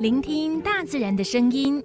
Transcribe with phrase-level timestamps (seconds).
[0.00, 1.84] 聆听大自然的声音，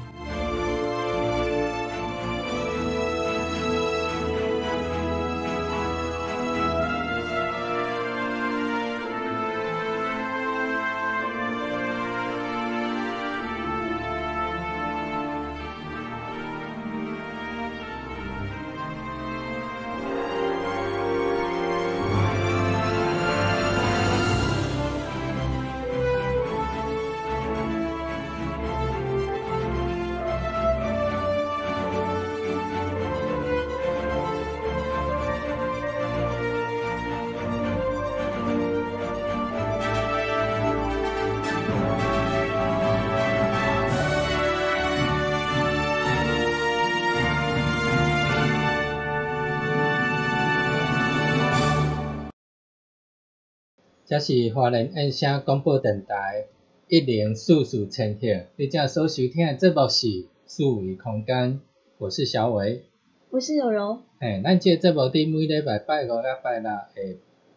[54.21, 56.45] 是华人音声广播电台
[56.87, 61.59] 一零四四千赫，你正所收听的节目是四维空间，
[61.97, 62.83] 我是小伟，
[63.31, 63.97] 我是柔柔。
[64.19, 66.87] 嘿，咱这个节目伫每礼拜拜五甲拜六下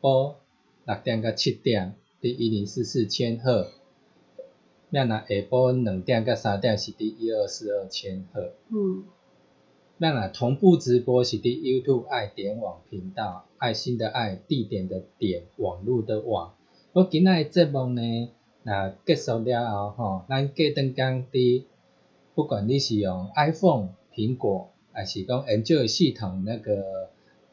[0.01, 0.35] 晡
[0.87, 3.69] 六点到七点，伫一零四四千赫。
[4.89, 8.55] 那若下晡两点到三点是伫一二四二千赫。
[8.71, 9.05] 嗯。
[9.97, 16.55] 那若同步直播是伫 YouTube 爱点网频道，爱心的爱，地点的点，网络的网。
[16.93, 18.31] 我今仔日节目呢，
[18.65, 21.65] 若结束了后吼，咱过阵间伫，
[22.35, 27.11] 不管你是用 iPhone、苹果，还是讲 Android 系统那个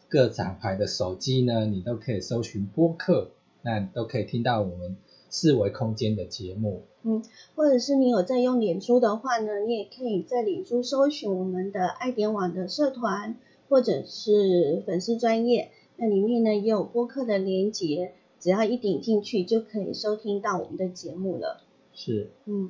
[0.09, 3.29] 各厂牌的手机呢，你都可以搜寻播客，
[3.61, 4.97] 那都可以听到我们
[5.31, 6.83] 四维空间的节目。
[7.03, 7.23] 嗯，
[7.55, 13.37] 或者是你有在用脸书的话呢，你也可以在脸书搜寻我们的爱点网的社团，
[13.67, 21.63] 或者是粉丝专业，那里面呢也有播客的连接，只要一点进去就可以收听到我们的节目了。
[21.93, 22.69] 是，嗯，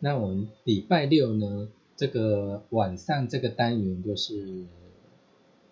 [0.00, 4.64] 那我们礼拜六呢，这个晚上这个单元就是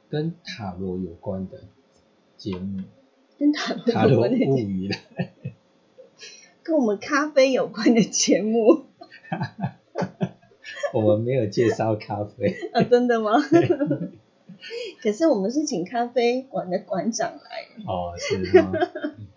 [0.08, 1.64] 跟塔罗有关的
[2.36, 2.84] 节目，
[3.36, 4.96] 跟塔罗塔罗有关的物语了。
[6.66, 8.86] 跟我们咖啡有关的节目。
[10.92, 13.32] 我们没有介绍咖啡，啊，真的吗？
[15.02, 18.72] 可是我们是请咖啡馆的馆长来，哦，是吗？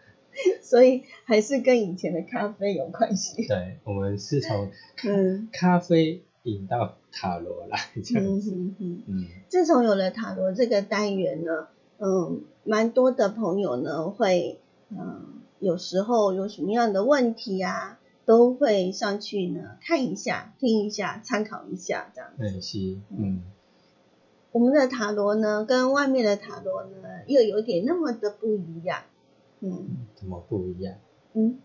[0.63, 3.45] 所以还是跟以前的咖啡有关系。
[3.45, 9.03] 对，我们是从咖嗯咖啡引到塔罗来这样嗯子，嗯嗯。
[9.07, 11.67] 嗯，自从有了塔罗这个单元呢，
[11.99, 14.59] 嗯，蛮多的朋友呢会，
[14.91, 22.43] 嗯，有时候有什么样的问题啊，都会上去呢看一下、听一下、参考一下这样子。
[22.43, 23.41] 很是，嗯，
[24.51, 29.01] 我们的塔罗呢，跟外面的塔罗呢，又有点那么的不一样。
[29.61, 30.95] 嗯怎么不一样？
[31.33, 31.59] 嗯，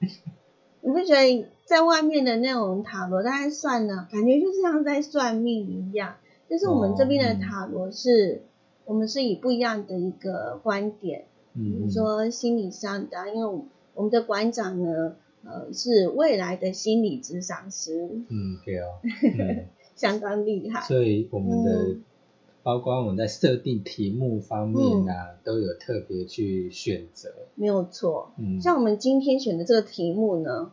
[0.80, 6.16] 你不觉得在外面的那种塔罗，大概算呢，感觉就像在算命一样。
[6.48, 8.42] 但是我们这边的塔罗是，
[8.86, 11.26] 我们是以不一样的一个观点，
[11.58, 13.64] 比嗯，如说心理上的啊，因为我
[13.94, 19.66] 我们的馆长呢，呃，是未来的心理咨商师，嗯， 对哦， 嗯，
[19.96, 20.80] 相当厉害。
[20.86, 22.04] 所以我们的嗯
[22.62, 28.32] 包括我们在设定题目方面啊，都有特别去选择，没有错。
[28.38, 30.70] 嗯，像我们今天选的这个题目呢，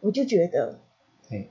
[0.00, 0.80] 我就觉得
[1.28, 1.50] 嘿，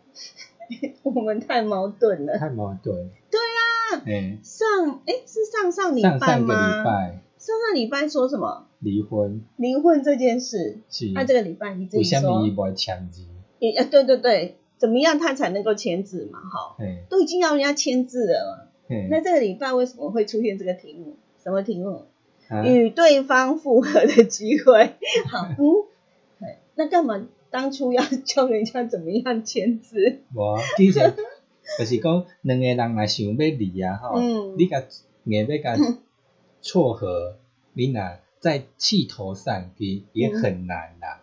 [1.03, 2.37] 我们太矛盾了。
[2.37, 3.09] 太矛盾。
[3.31, 4.03] 对啊。
[4.05, 6.77] 哎，上哎是上上礼拜上上个吗？
[6.79, 8.67] 礼拜上个礼拜说什么？
[8.79, 10.79] 离婚，离婚这件事。
[10.89, 13.23] 是那、这个礼拜你自为什己说么伊，无签字？
[13.59, 16.39] 也呃对对对，怎么样他才能够签字嘛？
[16.39, 18.67] 哈，嘿，都已经要人家签字了
[19.09, 21.15] 那这个礼拜为什么会出现这个题目？
[21.41, 22.05] 什么题目？
[22.49, 24.95] 啊与对方复合的机会。
[25.31, 25.57] 好，嗯，
[26.39, 30.19] 对那干嘛当初要教人家怎么样签字？
[30.35, 30.99] 无，其实
[31.77, 34.83] 就是讲两个人若想要离啊吼， 嗯你甲
[35.25, 35.77] 硬要甲
[36.61, 37.37] 撮合，
[37.73, 38.01] 你若
[38.39, 41.21] 在气头上其也很难啦，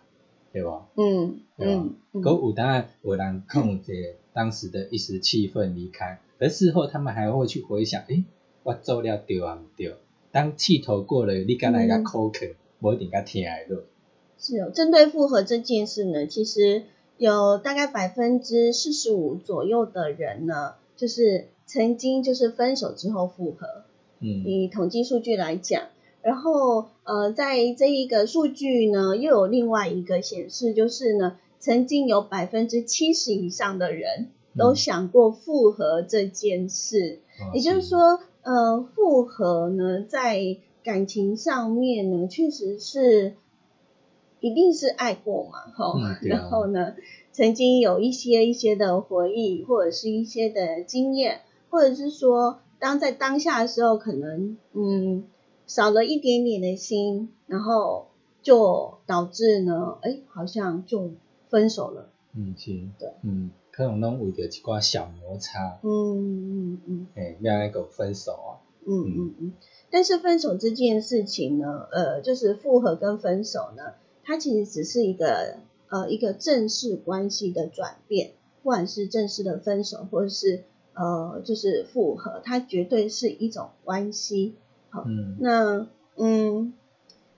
[0.51, 0.87] 对吧？
[0.95, 8.23] 嗯对吧嗯嗯可有当然有人控制当时的一时气愤离开，而事后他们还会去回想，诶，
[8.63, 9.95] 我做了对啊毋对？
[10.31, 12.45] 当气头过了，你敢来甲嗯口渴，
[12.79, 13.83] 无一定甲听会落。
[14.37, 16.83] 是哦，针对复合这件事呢，其实
[17.17, 23.85] 有大概百分之四十五左右的人呢，就是曾经就是分手之后复合，
[24.19, 24.43] 嗯。
[24.45, 25.83] 以统计数据来讲，
[26.21, 34.27] 然后呃，在这一个数据呢，又有另外一个显示，就是呢，曾经有百分之七十以上的人
[34.57, 34.75] 都嗯。
[34.75, 43.35] 想过复合这件事，哦也就是，说，呃，复合呢，在感情上面呢，确实是
[44.39, 46.03] 一定是爱过嘛，哈、嗯。
[46.03, 46.19] 啊。
[46.23, 46.95] 然后呢，
[47.31, 55.25] 曾经有一些一些的回忆，或者是一些的经验，或者是说，当在当下的时候，可能嗯
[55.65, 58.07] 少了一点点的心，然后
[58.41, 61.11] 就导致呢，哎，好像就
[61.49, 67.07] 分手了，嗯是，对，嗯，可能拢为着一寡小摩擦，嗯嗯嗯。
[67.15, 68.51] 诶，要那个分手啊，
[68.85, 69.53] 嗯嗯嗯，
[69.89, 73.93] 但是分手这件事情呢，呃，就是复合跟分手呢，
[74.23, 75.57] 它其实只是一个
[75.89, 78.31] 呃一个正式关系的转变，
[78.63, 80.63] 不管是正式的分手，或者是
[80.97, 84.55] 呃就是复合，它绝对是一种关系。
[85.05, 86.73] 嗯那嗯，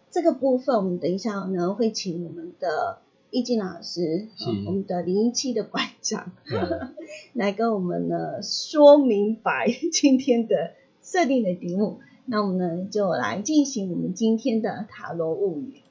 [0.09, 2.99] 这个部分我们等一下呢会请我们的
[3.31, 4.27] 易静老师，
[4.65, 6.93] 我们的零一七的馆长，嗯
[7.33, 10.71] 来跟我们呢说明白今天的
[11.01, 11.99] 设定的题目。
[12.25, 15.81] 那我们呢就来进行我们今天的塔罗物语。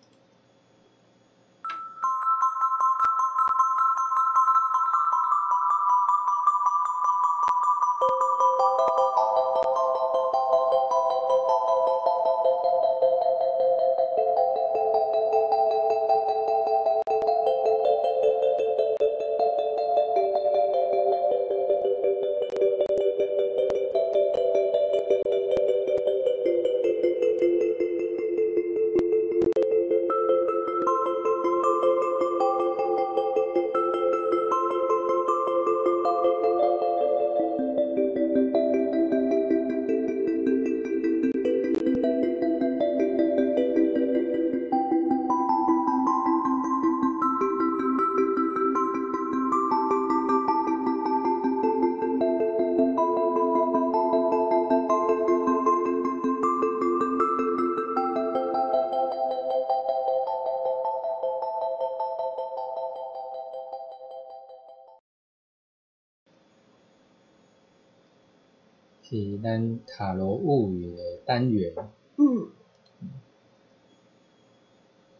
[71.39, 71.73] 单元，
[72.17, 72.49] 嗯，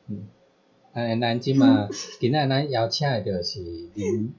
[0.09, 0.27] 嗯，
[0.93, 3.61] 哎，咱即嘛 今仔咱邀请的就是
[3.95, 4.35] 林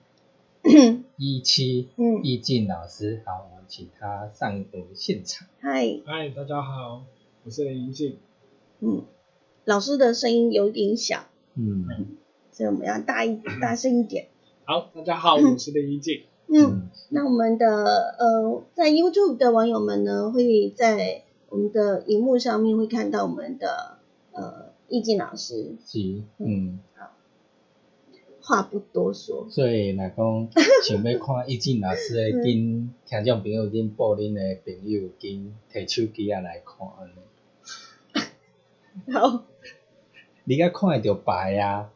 [1.15, 2.21] 一七嗯。
[2.21, 5.47] 易静老师，好，我们请他上我们现场。
[5.61, 7.05] 嗨，嗨，大家好，
[7.45, 8.17] 我是林静。
[8.81, 9.05] 嗯，
[9.63, 11.87] 老师的声音有点小，嗯。
[12.51, 14.27] 所以我们要大一 大声一点。
[14.65, 16.23] 好，大家好，我是林静。
[16.47, 17.85] 嗯，那我们的
[18.17, 23.97] 呃，在 YouTube 的网友们呢，会在我们的荧幕上面会看到我们的
[24.31, 25.75] 呃易静老师。
[25.85, 27.11] 是，嗯，好。
[28.41, 30.49] 话不多说，所以若讲
[30.83, 39.13] 想要看易静老师的，紧 听众朋友紧报恁的朋友紧摕手机啊来看安尼。
[39.13, 39.43] 好，
[40.45, 41.91] 你该看会着牌啊，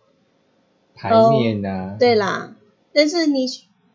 [0.94, 2.56] 牌面啊，对啦，
[2.94, 3.48] 但是你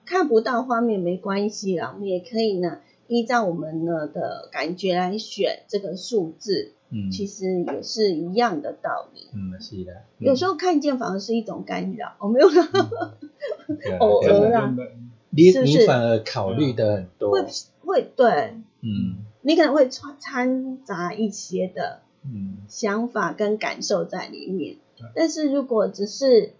[0.05, 9.29] 看不到画面没关系啦，我们也可以呢，依照我们呢的感觉来选这个数字，嗯，其实也是一样的道理。
[9.35, 12.47] 嗯是的，有时候看见反而是一种干扰，我没有
[13.99, 14.93] 偶尔啦真的
[15.31, 15.79] 你是不是？
[15.81, 17.45] 你反而考虑的很多，会
[17.85, 19.25] 会对嗯。
[19.41, 22.59] 你可能会掺掺杂一些的嗯。
[22.69, 25.07] 想法跟感受在里面对。
[25.15, 26.53] 但是如果只是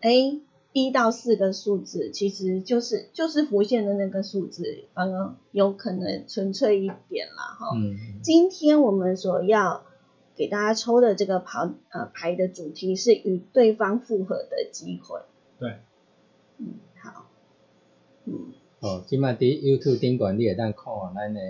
[0.00, 0.38] 哎
[0.84, 7.74] 一到四个数字，其实就是就是浮现的那个数字，反而有可能纯粹一点啦，哈。
[7.74, 9.86] 嗯，今天我们所要
[10.34, 15.20] 给大家抽的这个牌呃牌的主题是与对方复合的机会。
[15.58, 15.78] 对，
[16.58, 17.24] 嗯，好，
[18.26, 21.40] 嗯哦，今麦伫 YouTube 顶管你会当看咱的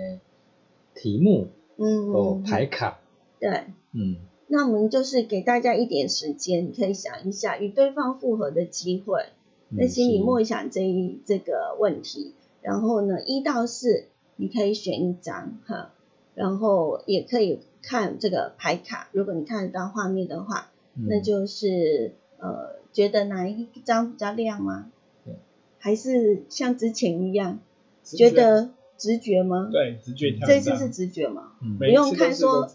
[0.95, 2.97] 题目嗯哦嗯，牌卡，
[3.41, 3.65] 对。
[3.91, 4.15] 嗯
[4.47, 9.25] 那我们就是给大家一点时间，你可以想一下与对方复合的机会，
[9.69, 12.33] 嗯在心里默想这一这个问题。
[12.61, 15.93] 然后呢，一到四你可以选一张哈，
[16.33, 19.09] 然后也可以看这个牌卡。
[19.11, 24.91] 如果你看得到画面的话，嗯那就是呃，觉得哪一张比较亮吗
[25.25, 25.35] 对？
[25.77, 27.59] 还是像之前一样，
[28.03, 29.69] 直觉得直觉吗？
[29.71, 31.53] 对直觉跳这次是直觉吗？
[31.61, 32.69] 嗯不用看说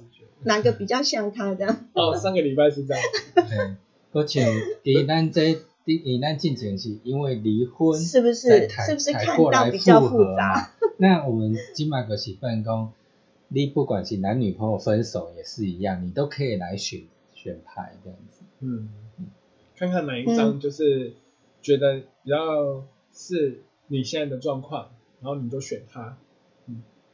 [0.45, 1.89] 哪个比较像他这样？
[1.93, 3.03] 哦，上个礼拜是这样，
[3.35, 3.77] 嘿，
[4.13, 4.45] 搁像
[4.83, 10.71] 伫咱这伫咱进前是因为离婚，是不是才才是不是看到过来比较复杂？
[10.99, 12.93] 那我们今麦个是办公，
[13.49, 17.03] 你不管是男女朋友分手也是一样，你都可以来选
[17.35, 18.43] 选牌这样子。
[18.61, 18.89] 嗯，
[19.77, 21.15] 看看哪一嗯张就是
[21.61, 26.17] 觉得比较是你现在的状况，然后你就选它。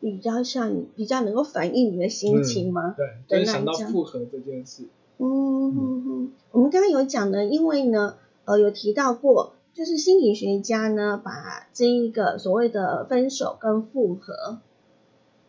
[0.00, 2.94] 比较像你比较能够反映你的心情吗？
[2.96, 4.84] 对，的就是想到复合这件事。
[5.18, 14.58] 嗯嗯嗯，我们刚刚有讲呢，因为呢，呃，有提到过，就是心理学家呢，把这一个所谓的分手跟复合，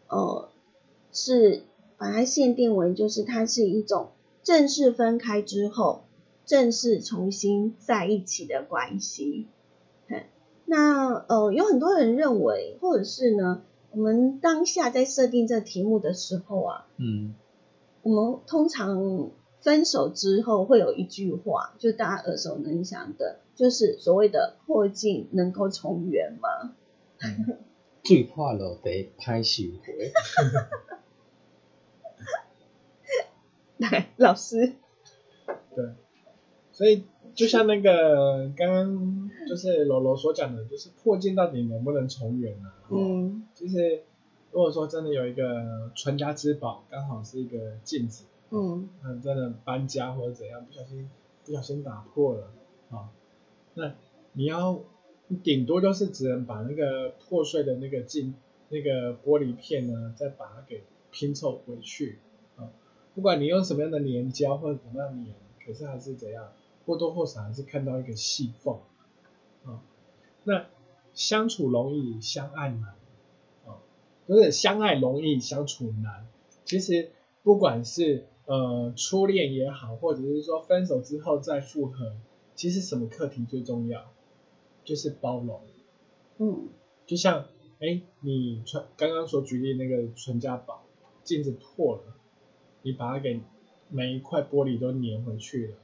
[0.07, 0.49] 呃，
[1.11, 1.61] 是
[1.97, 4.09] 把它限定为，就是它是一种
[4.41, 6.05] 正式分开之后，
[6.45, 9.45] 正式重新在一起的关系。
[10.07, 10.25] 嘿
[10.65, 13.61] 那呃，有很多人认为，或者是呢，
[13.91, 17.33] 我们当下在设定这个题目的时候啊，嗯
[18.01, 19.31] 我们通常
[19.61, 26.75] 分手之后会有一句话，就大家耳熟能详的，就是所谓的破镜能够重圆嘛。
[28.03, 30.13] 最怕落地歹收回。
[33.77, 34.73] 来，老师，
[35.75, 35.93] 对，
[36.71, 42.75] 所以就像那个刚刚就是柔柔所讲的，就是破镜到底能不能重圆啊？
[42.89, 44.03] 哦，嗯就是
[44.51, 51.09] 如果说真的有一个传家之宝，刚好是一个镜子，嗯那真的搬家或者怎样，不小心
[51.45, 52.51] 不小心打破了
[52.89, 53.09] 啊，
[53.75, 53.93] 那
[54.33, 54.81] 你要
[55.27, 58.33] 你顶多就是只能把那个破碎的那个镜
[58.69, 62.19] 那个玻璃片呢，再把它给拼凑回去
[62.55, 62.69] 啊。
[63.15, 65.33] 不管你用什么样的粘胶或者怎么样粘，
[65.65, 66.51] 可是还是怎样，
[66.89, 68.79] 或多或少还是看到一个细缝
[69.63, 69.79] 啊。
[70.43, 70.65] 那
[71.13, 72.95] 相处容易，相爱难
[73.67, 73.77] 啊，
[74.27, 76.25] 就是相爱容易，相处难。
[76.65, 77.11] 其实
[77.43, 82.15] 不管是呃初恋也好，或者是说分手之后再复合，
[82.55, 84.11] 其实什么课题最重要？
[84.83, 85.61] 就是包容。
[86.39, 86.69] 嗯
[87.05, 87.45] 就像
[87.79, 90.85] 哎，你传刚刚所举例那个传家宝，
[91.23, 92.15] 镜子破了，
[92.81, 93.41] 你把它给
[93.89, 95.77] 每一块玻璃都粘回去了，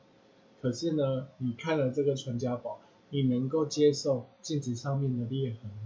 [0.65, 2.79] 可是呢，你看了这个传家宝，
[3.11, 5.77] 你能够接受镜子上面的裂痕吗？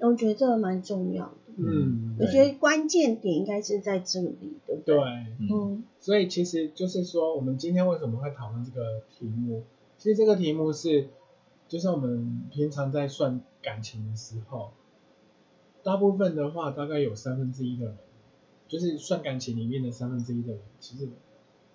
[0.00, 1.34] 我觉得这个蛮重要的。
[1.56, 4.96] 嗯，我觉得关键点应该是在这里，对不对？
[4.96, 5.04] 对，
[5.38, 9.62] 嗯嗯所以其实就是说，我们今天为什么会讨论这个题目？
[9.98, 11.06] 其实这个题目是，
[11.68, 14.72] 就是我们平常在算感情的时候，
[15.84, 17.96] 大部分的话，大概有三分之一的人，
[18.66, 21.08] 就是算感情里面的三分之一的人，其实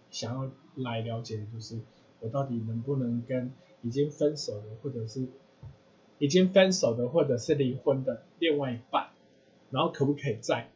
[0.10, 1.80] 想要来了解的就是，
[2.22, 3.52] 我到底能不能跟
[3.82, 5.28] 已经分手的，或者是
[6.20, 9.10] 已经分手的，或者是离婚的另外一半，
[9.72, 10.70] 然后可不可以再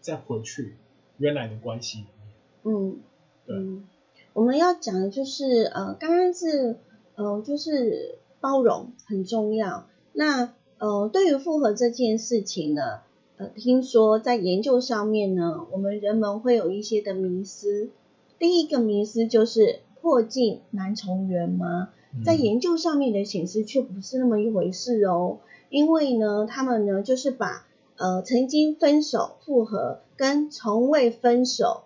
[0.00, 0.76] 再回去
[1.18, 2.34] 原来的关系里面？
[2.62, 2.98] 嗯
[3.46, 3.84] 对嗯，
[4.32, 6.76] 我们要讲的就是呃，刚刚是
[7.16, 9.86] 呃，就是包容很重要。
[10.12, 13.00] 那呃，对于复合这件事情呢，
[13.36, 17.90] 呃，听说在研究上面呢，我们人们会有一些的迷思。
[18.38, 21.88] 第一个迷思就是破镜难重圆吗？
[22.22, 25.38] 在研究上面的显示却不是那么一回事哦，
[25.70, 31.84] 因为呢，他们呢就是把呃曾经分手复合跟从未分手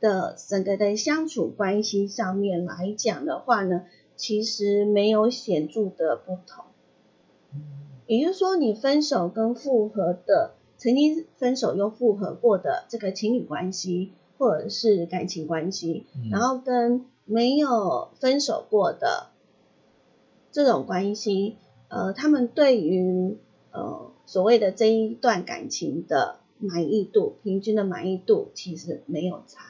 [0.00, 3.84] 的整个的相处关系上面来讲的话呢，
[4.16, 6.64] 其实没有显著的不同。
[8.08, 19.28] 也就是说，你分手跟复合的，曾经分手又复合过的这个情侣关系或者是感情关系，嗯然后跟没有分手过的
[20.50, 21.56] 这种关系，
[21.86, 23.38] 呃，他们对于
[23.70, 29.64] 呃所谓的这一段感情的满意度，平均的满意度其实没有差。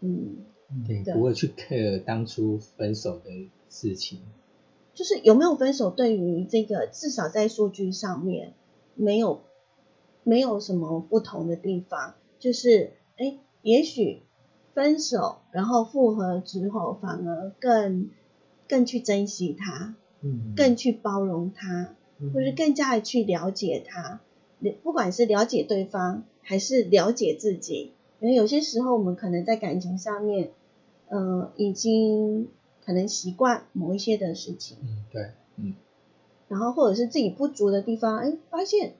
[0.00, 0.44] 嗯，
[0.86, 4.20] 对，不会去 care 当初分手的事情。
[4.92, 8.52] 就是有没有分手，对于这个至少在数据上面
[8.94, 9.40] 没有
[10.22, 14.22] 没有什么不同的地方，就是哎，也许
[14.74, 18.10] 分手然后复合之后，反而更
[18.68, 22.32] 更去珍惜他，嗯，更去包容他，嗯。
[22.32, 24.20] 或是更加的去了解他，
[24.82, 30.50] 不管是了解对方还是了解自己，因为有些时候我们可能在感情上面，
[31.08, 32.48] 呃，已经
[32.84, 35.74] 可能习惯某一些的事情，嗯，对，嗯。
[36.48, 38.94] 然后或者是自己不足的地方，哎，发现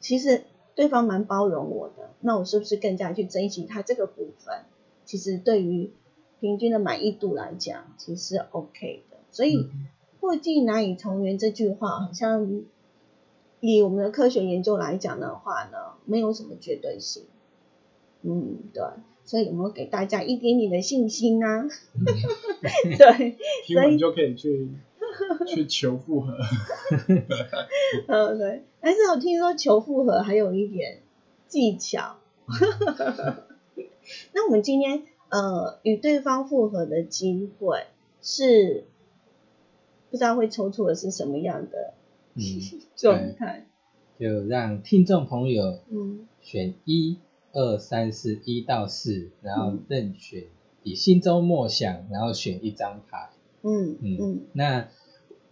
[0.00, 0.42] 其实
[0.76, 4.60] 对方蛮包容我的，那我是不是更加去珍惜他这个部分？
[5.04, 5.90] 其实对于
[6.38, 9.16] 平均的满意度来讲，其实是 OK 的。
[9.32, 9.88] 所以嗯
[10.20, 12.62] “破镜难以重圆”这句话，好像
[13.60, 17.24] 以我们的科学研究来讲的话呢，没有什么绝对性。
[18.22, 18.84] 嗯，对。
[19.24, 21.64] 所以有没有给大家一点点的信心呢、
[22.96, 24.68] 对， 听完就可以去
[25.46, 26.36] 去求复合。
[28.08, 28.64] 嗯， 对。
[28.80, 31.02] 但是我听说求复合还有一点
[31.48, 32.16] 技巧。
[34.32, 37.86] 那我们今天呃与对方复合的机会
[38.22, 38.84] 是
[40.10, 41.94] 不知道会抽出的是什么样的
[42.34, 43.66] 嗯，状态？
[44.18, 47.18] 就让听众朋友嗯选一、
[47.52, 50.44] 二、三、四，一到四，然后嗯任选，
[50.84, 53.30] 以心中默想，然后选一张牌。
[53.62, 54.88] 嗯嗯嗯那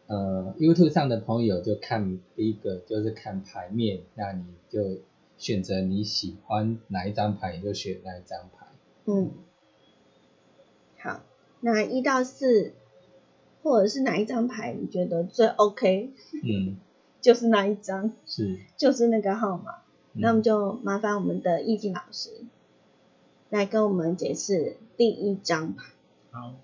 [0.06, 4.98] 呃，YouTube 上的朋友就看第一个就是看牌面，那你就
[5.38, 8.66] 选择你喜欢哪一张牌，你就选哪一张牌。
[9.06, 9.30] 嗯。
[10.98, 11.22] 好，
[11.60, 12.72] 那一到四，
[13.62, 16.10] 或者是哪一张牌你觉得最 OK，
[16.42, 16.76] 嗯，
[17.20, 18.58] 就是那一张，是。
[18.76, 19.72] 就是那个号码。
[19.72, 19.80] 嗯
[20.16, 22.30] 那我们就麻烦我们的易静老师
[23.50, 25.86] 来跟我们解释第一张牌。
[26.30, 26.54] 好，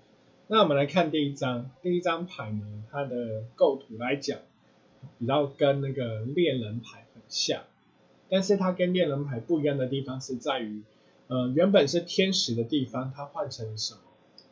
[0.53, 4.39] 那我们来看第一张，第一张牌呢，它的构图来讲，
[5.17, 7.61] 比较跟那个恋人牌很像，
[8.27, 10.83] 但是它跟恋人牌不一样的地方是在于，
[11.27, 14.01] 呃，原本是天使的地方，它换成了什么？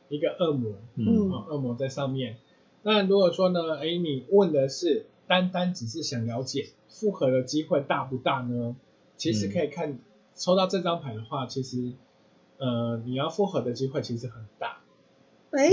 [0.08, 2.38] 一个恶魔，嗯啊，恶魔在上面。
[2.82, 8.78] 那如果说呢，哎，你问的是单单只是想了解复合的机会大不大呢？
[9.18, 10.00] 其实可以看、
[10.34, 11.92] 抽到这张牌的话，其实
[12.58, 14.78] 呃，你要复合的机会其实很大。
[15.52, 15.70] 哎、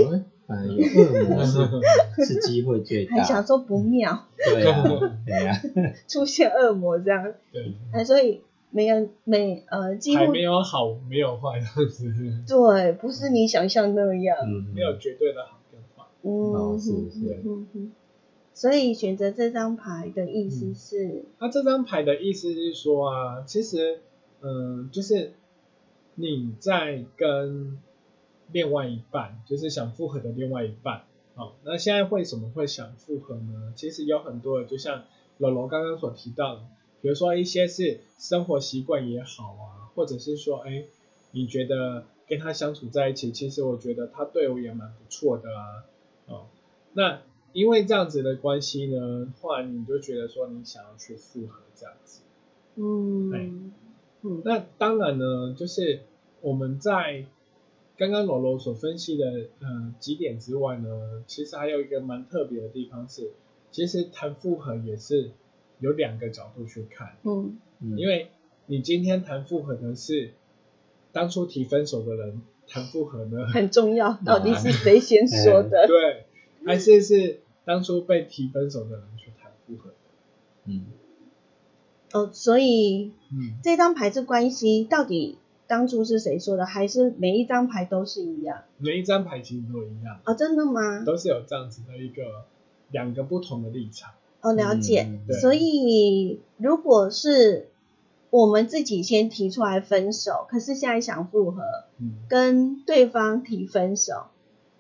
[0.47, 3.17] 哎，有 恶魔是是机会最大。
[3.17, 4.83] 还想说不妙，对啊，
[5.27, 5.57] 对啊，
[6.09, 12.13] 出现恶魔这样，对，哎，所以每个每呃几乎还没有好，没有坏，这样子，
[12.47, 16.05] 对，不是你想象那样，嗯，没有绝对的好跟坏。
[16.23, 17.41] 嗯，哦是嗯是。
[17.45, 17.93] 嗯嗯
[18.55, 23.99] 所以选择这张牌的意思是，那这张牌的意思是说啊，其实，
[24.41, 25.35] 嗯、就是
[26.15, 27.77] 你在跟
[28.53, 31.03] 另外一半，就是想复合的另外一半，
[31.35, 33.73] 哦，那现在为什么会想复合呢？
[33.77, 35.05] 其实有很多的，就像
[35.39, 36.63] 柔柔刚刚所提到的，
[37.01, 40.85] 比如说一些是生活习惯也好啊，或者是说，哎，
[41.33, 45.85] 你觉得跟他相处在一起，其实我觉得他对我也蛮不错的啊，
[46.27, 46.47] 哦，
[46.93, 47.21] 那
[47.53, 52.23] 因为这样子的关系呢，后来你就觉得说你想要去复合这样子。
[52.77, 53.51] 嗯哎
[54.23, 56.01] 嗯那当然呢，就是
[56.43, 57.25] 我们在
[57.97, 59.25] 刚刚罗罗所分析的
[59.61, 63.33] 呃几点之外呢，其实还有一个蛮特别的地方是，
[63.71, 65.31] 其实谈复合也是
[65.81, 67.59] 有两个角度去看，嗯。
[67.81, 67.99] 嗯。
[67.99, 68.31] 因为
[68.67, 70.35] 你今天谈复合的是
[71.13, 75.87] 当初提分手的人谈复合呢，很重要， 到底是谁先说的？
[75.89, 76.27] 对，
[76.67, 79.97] 还是是当初被提分手的人去谈复合的，
[80.67, 80.85] 嗯。
[82.13, 88.63] 哦，所以嗯，这张牌是关系到底当初是谁说的，还是每一张牌都是一样？
[88.79, 91.05] 每一张牌其实都一样，哦，真的吗？
[91.05, 92.23] 都是有这样子的一个
[92.91, 94.13] 两个不同的立场。
[94.41, 95.09] 哦，了解。
[95.29, 97.69] 嗯所以如果是
[98.31, 101.63] 我们自己先提出来分手，可是现在想复合，
[101.99, 104.27] 嗯，跟对方提分手，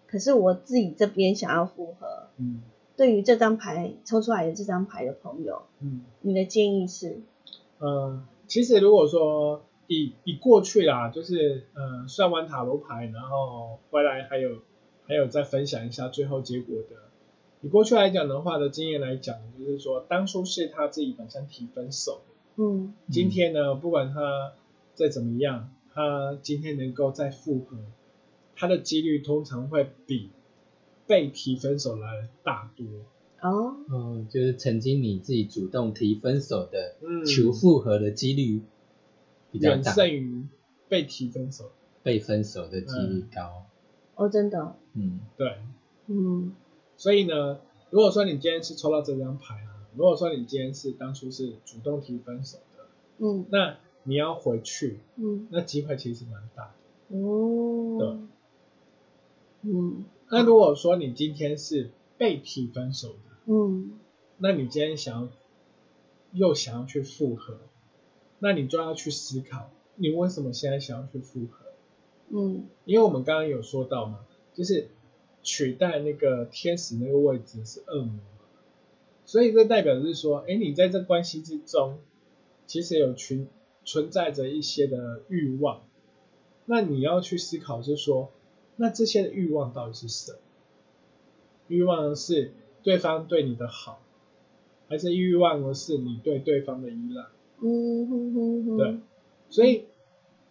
[0.07, 2.63] 可是我自己这边想要复合，嗯
[2.97, 7.19] 对于这张牌抽出来的这张牌的朋友，嗯，你的建议是？
[7.79, 14.59] 呃，其实如果说以以过去啦，就是呃算完塔罗牌，然后回来还有
[15.07, 16.97] 还有再分享一下最后结果的。
[17.63, 22.21] 以过去来讲的话的经验来讲，就是说当初是他自己本身提分手，
[22.57, 24.53] 嗯今天呢，不管他
[24.95, 27.79] 再怎么样，他今天能够再复合，
[28.55, 30.31] 他的几率通常会比
[31.07, 32.87] 被提分手来的大多。
[33.41, 38.63] 哦，嗯，就是曾经你自己主动提分手的，嗯求复合的几率
[39.57, 40.47] 比较远大，胜于
[40.89, 41.71] 被提分手。
[42.03, 43.67] 被分手的几率高。
[44.15, 45.21] 哦，真的哦，嗯。
[45.37, 45.59] 对，
[46.07, 46.55] 嗯，
[46.97, 47.59] 所以呢，
[47.91, 52.87] 如果说你今天是抽到这张牌啊，如果说你今天是当初是主动提分手的，
[53.19, 53.45] 嗯。
[53.51, 55.49] 那你要回去，嗯。
[55.51, 56.75] 那机会其实蛮大
[57.11, 57.19] 的。
[57.19, 59.73] 哦，对。
[59.73, 60.05] 嗯。
[60.31, 63.99] 那如果说你今天是被提分手的，嗯。
[64.39, 65.29] 那你今天想要
[66.33, 67.59] 又想要去复合，
[68.39, 71.67] 那你就要去思考，你为什么现在想要去复合？
[72.29, 74.89] 嗯因为我们刚刚有说到嘛，就是
[75.43, 78.21] 取代那个天使那个位置是恶魔嘛，
[79.25, 82.01] 所以这代表是说，哎，你在这关系之中，
[82.67, 83.49] 其实有存
[83.85, 85.85] 存在着一些的欲望，
[86.65, 88.33] 那你要去思考是说，
[88.75, 90.39] 那这些的欲望到底是什么？
[91.69, 94.03] 欲望是对方对你的好，
[94.89, 97.27] 还是欲望是你对对方的依赖？
[97.61, 99.01] 嗯哼哼哼，对，
[99.49, 99.87] 所以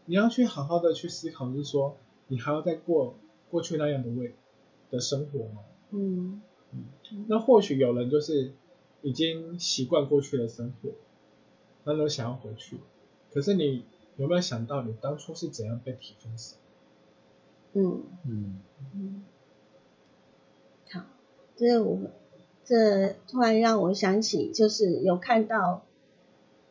[0.06, 3.15] 你要去好好的去思考，就是说你还要再过
[3.50, 4.36] 过去那样的位
[4.89, 5.63] 的生活吗？
[5.91, 6.41] 嗯
[7.28, 8.52] 那或许有人就是
[9.02, 10.89] 已经习惯过去的生活，
[11.86, 12.80] 那都想要回去，
[13.32, 13.86] 可是你
[14.18, 16.58] 有没有想到你当初是怎样被提分手？
[17.74, 18.60] 嗯嗯
[18.94, 19.24] 嗯，
[20.91, 21.04] 好，
[21.56, 22.00] 这我
[22.65, 25.85] 这突然让我想起，就是有看到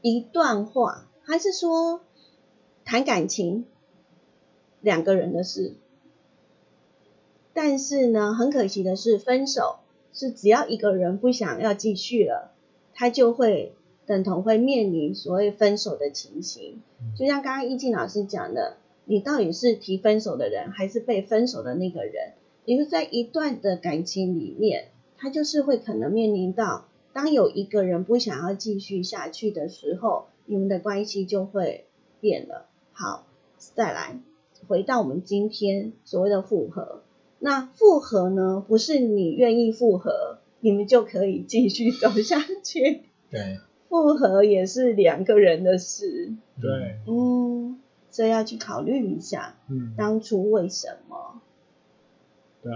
[0.07, 2.03] 一段话，还是说
[2.85, 3.65] 谈感情
[4.83, 5.77] 两个人的事，
[7.55, 9.79] 但是呢，很可惜的是，分手
[10.13, 12.53] 是只要一个人不想要继续了，
[12.93, 13.73] 他就会
[14.05, 16.83] 等同会面临所谓分手的情形。
[17.17, 22.35] 就像刚刚易静老师讲的，你到底是提分手的人，还是被分手的那个人？
[22.67, 31.87] 也就在一段的感情里面，他就是会可能面临到，当有一个人不想要继续下去的时候，你们的关系就会
[32.21, 32.67] 变了。
[32.93, 33.25] 好，
[33.57, 34.19] 再来
[34.67, 37.03] 回到我们今天所谓的复合，
[37.39, 43.05] 那复合呢，不是你愿意复合，你们就可以继续走下去。
[43.31, 51.41] 对，复合也是两个人的事，对，嗯，所以要去考虑一下，嗯，当初为什么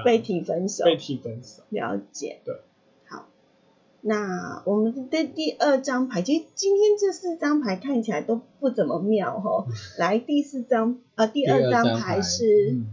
[0.05, 0.85] 被提分手。
[0.85, 2.38] 被提分手，了解。
[2.44, 2.55] 对。
[4.02, 9.66] 好，那我们的第二张牌，其实今天这四张牌看起来都不怎么妙哦、
[9.98, 12.87] 来，第四张啊、第二张牌牌是嗯。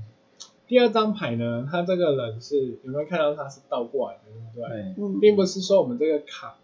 [0.68, 4.96] 第二张牌呢，他这个人是有没有看到他是倒过来的，对不对？
[4.98, 6.58] 嗯并不是说我们这个卡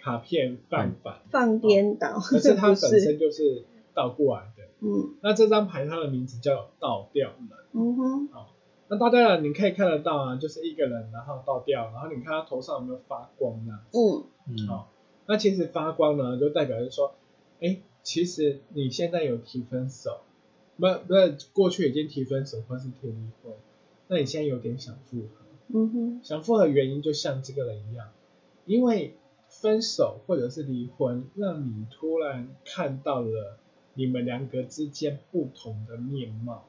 [0.00, 4.64] 卡片放反，放颠倒，可是他 本身就是倒过来的。
[4.80, 7.48] 嗯那这张牌它的名字叫倒吊人。
[7.72, 8.28] 嗯哼
[8.88, 14.24] 那倒吊人你可以看得到啊，就是一个人然后倒吊，然后你看他头上有没有发光呢、嗯。
[14.48, 14.66] 嗯。
[14.66, 14.90] 好
[15.26, 17.14] 那其实发光呢，就代表是说，
[17.60, 20.20] 哎，其实你现在有提分手，
[20.76, 23.54] 不不是过去已经提分手或是提离婚，
[24.08, 26.20] 那你现在有点想复合，嗯哼。
[26.22, 28.10] 想复合原因就像这个人一样，
[28.66, 29.16] 因为
[29.48, 33.58] 分手或者是离婚，让你突然看到了
[33.94, 36.66] 你们两个之间不同的面貌。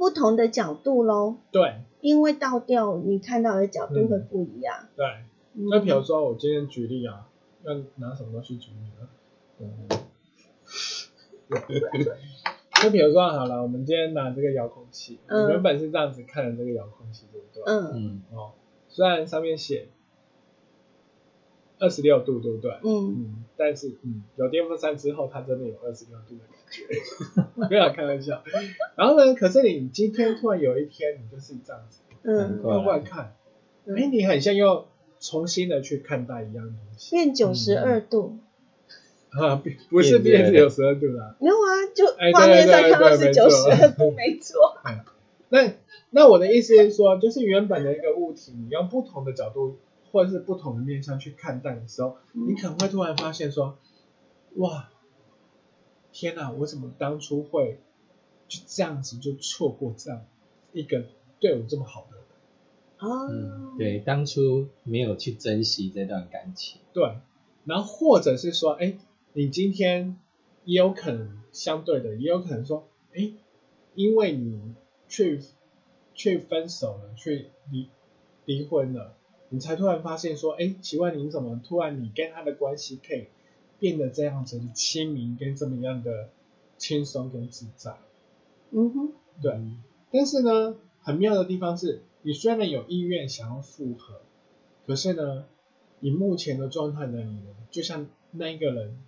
[0.00, 1.82] 不同的角度喽，对。
[2.00, 4.08] 因为倒吊你看到的角度嗯。
[4.08, 4.88] 会不一样。
[4.96, 5.06] 对，
[5.52, 7.28] 那比如说我今天举例啊，
[7.64, 9.06] 要拿什么东西举例呢？
[9.58, 9.86] 嗯，
[12.82, 15.50] 就比如说好了，我们今天拿这个遥控器，嗯。
[15.50, 17.62] 原本是这样子看的这个遥控器，对不对？
[17.66, 17.92] 嗯。
[17.94, 18.22] 嗯。
[18.34, 18.52] 哦，
[18.88, 19.88] 虽然上面写
[21.78, 22.70] 二十六度，对不对？
[22.82, 23.08] 嗯。
[23.10, 26.44] 嗯，但是嗯，有电风扇之后，它真的有二十六度的
[27.68, 28.42] 不要开玩笑。
[28.96, 33.34] 然后呢，可是你今天突然有一天，你就是这样子嗯，倒过来看，
[33.86, 34.86] 嗯哎，你很像又
[35.20, 38.38] 重新的去看待一样东西变九十二度。
[39.30, 41.36] 啊，不不是变对变只有十二度啦。
[41.40, 44.76] 没有啊，就哎画面上看到是九十二度， 没错。
[45.48, 45.72] 那
[46.10, 49.78] 那我的意思是说，就是原本的一个物体，你用不同的角度
[50.12, 53.76] 或者是不同的面向去看待的时候，你可能会突然发现说，
[54.56, 54.90] 哇，
[56.12, 57.78] 天哪，我怎么当初会
[58.48, 60.26] 就这样子就错过这样
[60.72, 61.04] 一个
[61.38, 62.26] 对我这么好的人？
[62.96, 67.16] 啊嗯，，对，当初没有去珍惜这段感情，对，
[67.64, 68.98] 然后或者是说，哎，
[69.32, 70.18] 你今天
[70.64, 73.32] 也有可能相对的，也有可能说，哎，
[73.94, 74.74] 因为你
[75.08, 75.40] 去
[76.14, 77.88] 去分手了，去离
[78.44, 79.14] 离婚了，
[79.48, 83.28] 你才突然发现说，哎，奇怪，你怎么突然你跟他的关系可以
[83.80, 86.28] 变得这样子的亲民，跟这么样的
[86.78, 87.96] 轻松跟自在？
[88.70, 89.12] 嗯哼，
[89.42, 89.60] 对，
[90.12, 94.20] 但是呢，很妙的地方是，你虽然有意愿想要复合，
[94.86, 95.46] 可是呢，
[96.00, 98.98] 以目前的状态的你呢，就像那一个人，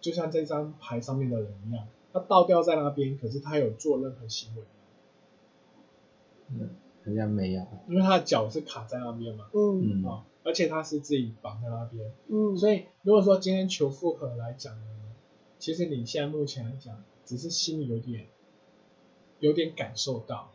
[0.00, 4.68] 就像这张牌上面的人一样，他倒吊在那边，可是他有做任何行为吗？
[6.52, 6.70] 嗯
[7.02, 7.66] 好像没有。
[7.88, 14.86] 因为他的脚是卡在那边嘛，嗯嗯哦，而且他是自己绑在那边，嗯，所以如果说今天求复合来讲呢，
[15.58, 18.28] 其实你现在目前来讲，只是心里有点
[19.38, 20.50] 有点感受到，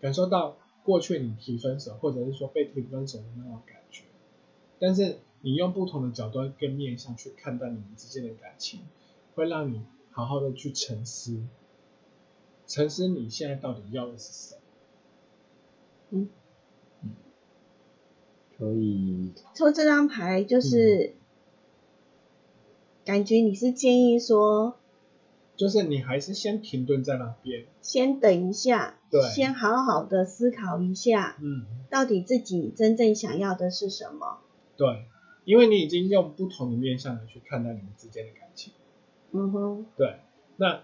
[0.00, 4.04] 感受到过去你提分手，或者是说被提分手的那种感觉，
[4.80, 8.80] 但是你用不同的角度跟面向去看待你们之间的感情，
[9.34, 11.40] 会让你好好的去沉思，
[12.66, 14.56] 沉思你现在到底要的是什
[16.10, 16.26] 么。
[18.58, 21.14] 所以抽这张牌就是，
[23.04, 24.76] 感觉你是建议说，
[25.56, 29.20] 就是你还是先停顿在那边，先等一下，对。
[29.22, 34.38] 先好好的思考一下，嗯，到底自己真正想要的是什么。
[34.76, 35.06] 对，
[35.44, 38.72] 因为你已经用不同的面向来去看待你们之间的感情。
[39.32, 40.20] 嗯哼，对，
[40.56, 40.82] 那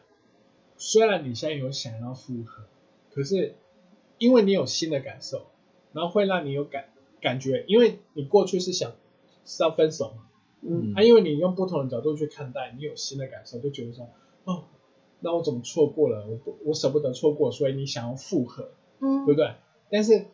[0.76, 2.64] 虽然你现在有想要复合，
[3.12, 3.54] 可是
[4.18, 5.46] 因为你有新的感受，
[5.92, 6.88] 然后会让你有感
[7.20, 8.92] 感觉，因为你过去是想
[9.44, 10.26] 是要分手嘛，
[10.62, 10.92] 嗯。
[10.94, 14.08] 啊，因为你用不同的角度去看待，你有新的感受，就觉得说，
[14.44, 14.64] 哦，
[15.20, 16.26] 那我怎么错过了？
[16.26, 19.24] 我不，我舍不得错过，所以你想要复合，嗯。
[19.26, 19.54] 对不对？
[19.90, 20.26] 但是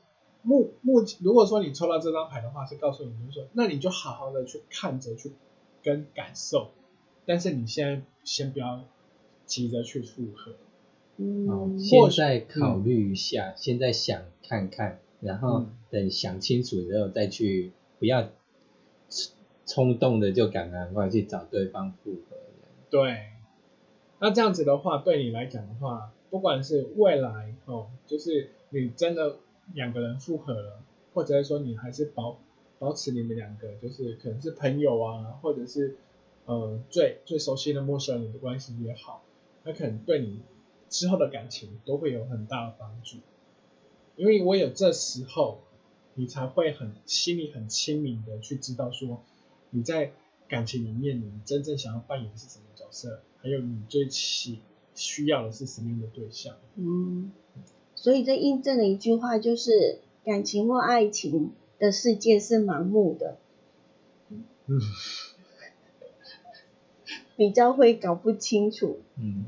[0.43, 5.33] 目目如果说你抽到这张牌的话，是告诉你，就是说，那你就好好的去看着去
[5.83, 6.69] 跟感受，
[7.25, 8.85] 但是你现在先不要
[9.45, 15.73] 急着去复合，哦，嗯，现在考虑一下，现在想看看，然后嗯。
[15.89, 18.23] 等想清楚之后再去，不要
[19.09, 19.33] 冲
[19.65, 22.37] 冲动的就赶赶快去找对方复合。
[22.91, 23.31] 对，
[24.19, 29.37] 那这样子的话，对你来讲的话，不管是未来哦，就是你真的
[29.75, 30.83] 两个人复合了，
[31.15, 32.39] 或者是说你还是保
[32.81, 35.97] 保持你们两个就是可能是朋友啊，或者是
[36.47, 39.23] 呃最最熟悉的陌生人的关系也好，
[39.63, 40.43] 那可能对你
[40.91, 43.19] 之后的感情都会有很大的帮助，
[44.17, 45.61] 因为我有这时候，
[46.15, 49.23] 你才会很心里很清明的去知道说
[49.71, 50.13] 你在
[50.49, 54.59] 感情里面你真正想要扮演的是什么角色，还有你最需
[54.95, 56.57] 需要的是什么样的对象。
[56.77, 57.33] 嗯，
[57.95, 63.37] 所以这印证了一句话，就是感情或爱情的世界是盲目的，
[64.67, 64.81] 嗯，
[67.37, 69.45] 比较会搞不清楚，嗯，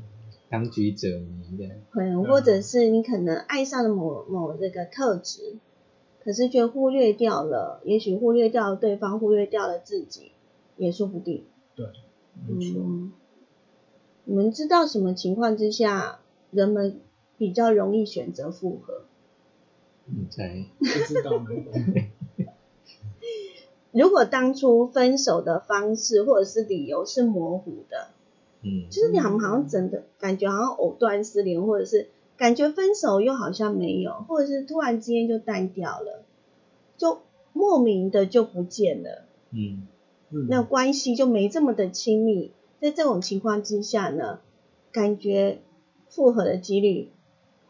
[0.49, 1.75] 当局者迷的。
[1.91, 5.57] 可能或者是你可能爱上了某某这个特质，
[6.23, 10.31] 可是却忽略掉了，也许忽略掉了对方，忽略掉了自己，
[10.77, 11.45] 也说不定。
[11.75, 11.85] 对，
[12.47, 12.81] 没错。
[12.81, 13.13] 嗯，
[14.25, 16.19] 你们知道什么情况之下
[16.51, 16.99] 人们
[17.37, 19.03] 比较容易选择复合？
[20.05, 21.49] 你猜不知道吗？
[23.91, 28.09] 如果当初分手的方式或者是理由是模糊的，
[28.61, 36.23] 嗯就是你好像好像真的感觉好像藕断丝连，或者是感觉分手又好像没有，或者是突然之间就淡掉了，
[36.97, 37.19] 就
[37.53, 39.87] 莫名的就不见了，嗯
[40.31, 42.51] 嗯，那关系就没这么的亲密。
[42.79, 44.39] 在这种情况之下呢，
[44.91, 45.59] 感觉
[46.07, 47.09] 复合的几率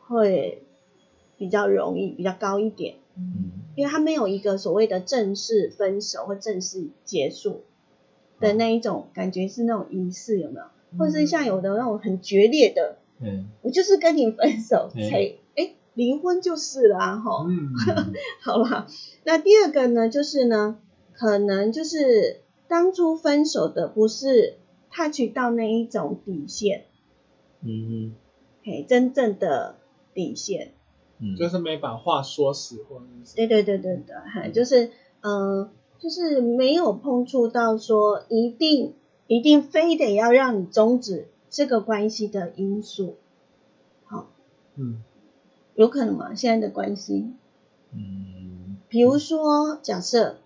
[0.01, 0.61] 会
[1.37, 2.95] 比较容易，比较高一点。
[3.15, 7.61] 嗯因为他没有一个所谓的正式分手或正式结束
[8.39, 10.65] 的那一种感觉，是那种仪式有没有？
[10.97, 17.45] 或者是像有的那种很决裂的，嗯我就是跟你分手嗯才哎离婚就是了啊哈。
[17.47, 17.69] 嗯，
[18.41, 18.87] 好啦，
[19.23, 20.77] 那第二个呢，就是呢，
[21.13, 24.57] 可能就是当初分手的不是
[24.91, 26.85] touch 到那一种底线，
[27.61, 28.13] 嗯
[28.63, 29.75] 嘿，真正的
[30.13, 30.71] 底线。
[31.21, 34.85] 嗯，就是没把话说死，或者是对对对对对，哈，就是
[35.21, 35.31] 嗯、
[35.63, 38.93] 呃就是没有碰触到说一定
[39.29, 43.15] 一定非得要让你终止这个关系的因素，
[44.05, 44.27] 好，
[44.75, 45.03] 嗯
[45.75, 46.33] 有可能吗？
[46.33, 47.31] 现在的关系，
[47.93, 50.37] 嗯比如说假设，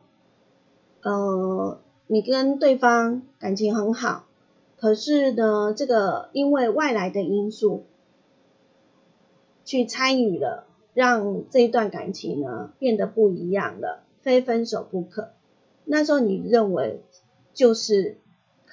[1.02, 4.26] 呃，你跟对方感情很好，
[4.78, 7.86] 可是呢，这个因为外来的因素
[9.64, 15.30] 去参与了，让这一段感情呢变得不一样了，非分手不可。
[15.86, 17.02] 那时候你认为
[17.54, 18.18] 就是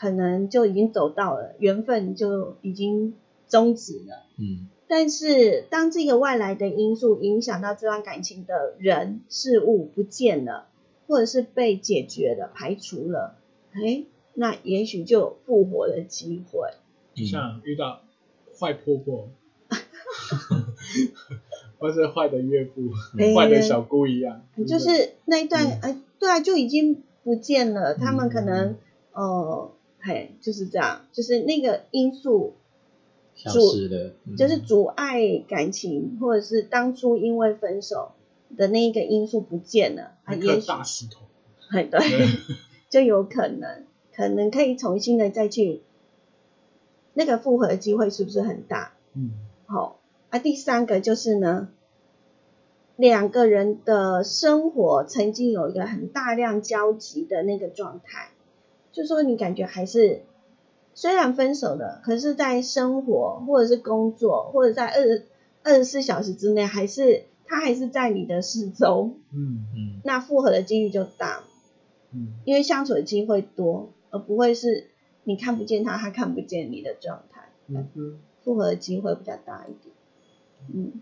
[0.01, 3.13] 可能就已经走到了缘分就已经
[3.47, 4.25] 终止了。
[4.39, 10.69] 嗯但是当这个外来的因素影响到这段感情的人事物不见了，
[11.07, 13.37] 或者是被解决了、排除了，
[13.73, 16.71] 哎，那也许就有复活的机会。
[17.15, 18.01] 就像遇到
[18.59, 19.29] 坏婆婆，
[21.79, 27.95] 或是坏的岳父、哎坏的小姑一样，就是那一段，嗯哎、对啊，就已经不见了。
[27.95, 28.77] 他们可能
[29.13, 32.55] 嗯，呃，嘿，就是这样，就是那个因素
[33.35, 38.13] 消阻失了，嗯就是阻碍感情，或者是当初因为分手
[38.57, 41.21] 的那一个因素不见了，啊，那颗也许大石头，
[41.71, 42.01] 哎对，
[42.91, 43.85] 就有可能，
[44.15, 45.83] 可能可以重新的再去，
[47.15, 48.95] 那个复合的机会是不是很大？
[49.15, 49.31] 嗯，
[49.67, 51.69] 好、啊，第三个就是呢，
[52.97, 58.31] 两个人的生活曾经有一个很大量交集的那个状态，
[58.93, 60.23] 就说你感觉还是
[60.95, 65.23] 虽然分手了，可是在生活或者是工作或者在二
[65.63, 70.01] 二十四小时之内，还是他还是在你的四周，嗯嗯。
[70.05, 71.45] 那复合的几率就大，
[72.13, 72.35] 嗯。
[72.45, 74.89] 因为相处的机会多，而不会是
[75.25, 77.89] 你看不见他，他看不见你的状态，嗯。
[77.95, 79.95] 嗯，复合的机会比较大一点，
[80.75, 80.93] 嗯。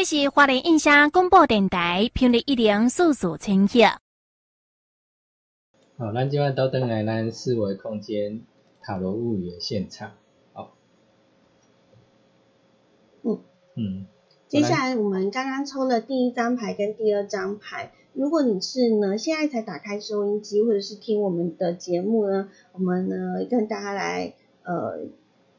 [0.00, 3.80] 这是华联印象广播电台频率一零四四千赫。
[5.98, 8.40] 好，咱今晚都登来咱四维空间
[8.80, 10.12] 塔罗物语的现场，
[10.54, 10.74] 好，
[13.24, 13.40] 嗯
[13.76, 14.06] 嗯，
[14.48, 17.92] 接下来我们刚刚抽了第一张牌跟第二张牌。
[18.14, 24.32] 如果你是呢现在才打开收音机或者是听我们的节目呢，我们呢跟大家来
[24.62, 25.08] 呃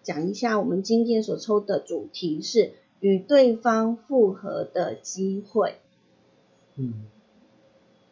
[0.02, 2.72] 讲一下我们今天所抽的主题是
[3.02, 5.76] 与对方复合的机会，
[6.76, 7.06] 嗯，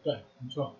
[0.04, 0.75] 对，没错，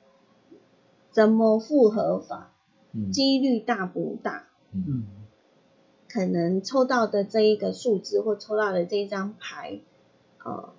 [1.12, 2.52] 怎么复合法，
[2.92, 4.48] 嗯几率大不大？
[4.74, 5.06] 嗯
[6.12, 9.80] 可能抽到的这一个数字或抽到的这一张牌，
[10.44, 10.74] 呃，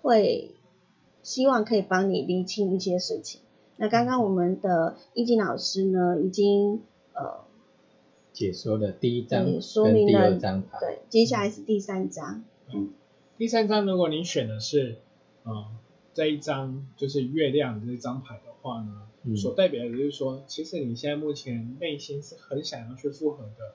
[0.00, 0.54] 会
[1.24, 3.40] 希望可以帮你厘清一些事情。
[3.76, 6.82] 那刚刚我们的易经老师呢，已经
[7.12, 7.40] 呃
[8.36, 12.44] 解说的第一张说跟第明了二张牌，对，接下来是第三张，
[13.38, 14.98] 第三张，如果你选的是，
[15.44, 15.68] 呃，
[16.12, 19.34] 这一张就是月亮这张牌的话呢，嗯。
[19.34, 23.74] 所代表的就是说，其实你现在目前内心是很想要去复合的，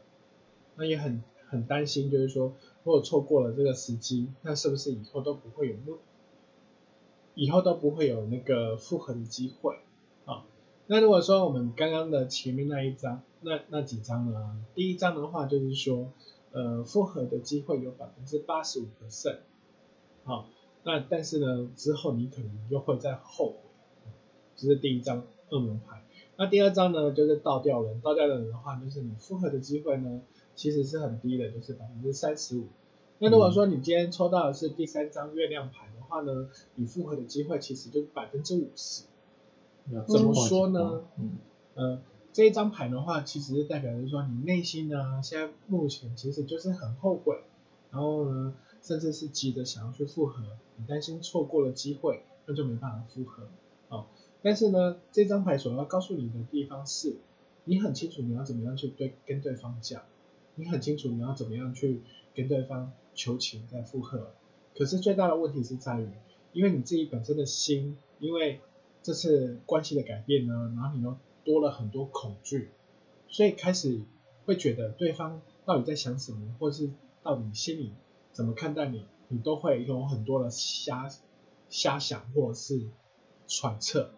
[0.76, 5.97] 那也很很担心，就是说，如果错过了这个时机，那是不是以后都不会有那，
[7.34, 9.74] 以后都不会有那个复合的机会？
[9.74, 9.91] 啊？
[10.92, 14.58] 那如果说我们刚刚的前面那一张，那那几张呢？
[14.76, 16.12] 第一张的话就是说，
[16.52, 19.38] 呃，复合的机会有百分之八十五的胜
[20.26, 20.50] 好，
[20.84, 24.12] 那但是呢，之后你可能又会再后悔，
[24.58, 26.04] 这是第一张恶魔牌。
[26.36, 30.20] 那第二张呢，就是倒吊人，倒吊人的话，就是你复合的机会呢，
[30.56, 32.68] 其实是很低的，就是百分之三十五。
[33.20, 39.06] 那如果说你今天抽到的是第三张月亮牌的话呢，你复合的机会其实就是百分之五十。
[39.94, 41.04] 要怎么说呢？
[41.18, 41.38] 嗯
[41.74, 42.02] 呃，
[42.34, 47.42] 这一张牌的话，其实是代表着说你内心呢，现在目前其实就是很后悔，
[47.92, 50.44] 然后呢，甚至是急着想要去复合，
[50.78, 53.44] 你担心错过了机会，那就没办法复合
[53.90, 54.06] 哦。
[54.42, 57.18] 但是呢，这张牌所要告诉你的地方是，
[57.64, 60.02] 你很清楚你要怎么样去对跟对方讲，
[60.56, 62.02] 你很清楚你要怎么样去
[62.36, 64.32] 跟对方求情再复合。
[64.78, 66.10] 可是最大的问题是在于，
[66.54, 68.60] 因为你自己本身的心，因为
[69.04, 72.70] 这次关系的改变呢，然后你又多了很多恐惧，
[73.28, 74.02] 所以开始
[74.46, 76.92] 会觉得对方到底在想什么，或是
[77.24, 77.94] 到底心里
[78.32, 81.10] 怎么看待你，你都会有很多的瞎
[81.70, 82.90] 瞎想或者是
[83.48, 84.12] 揣测，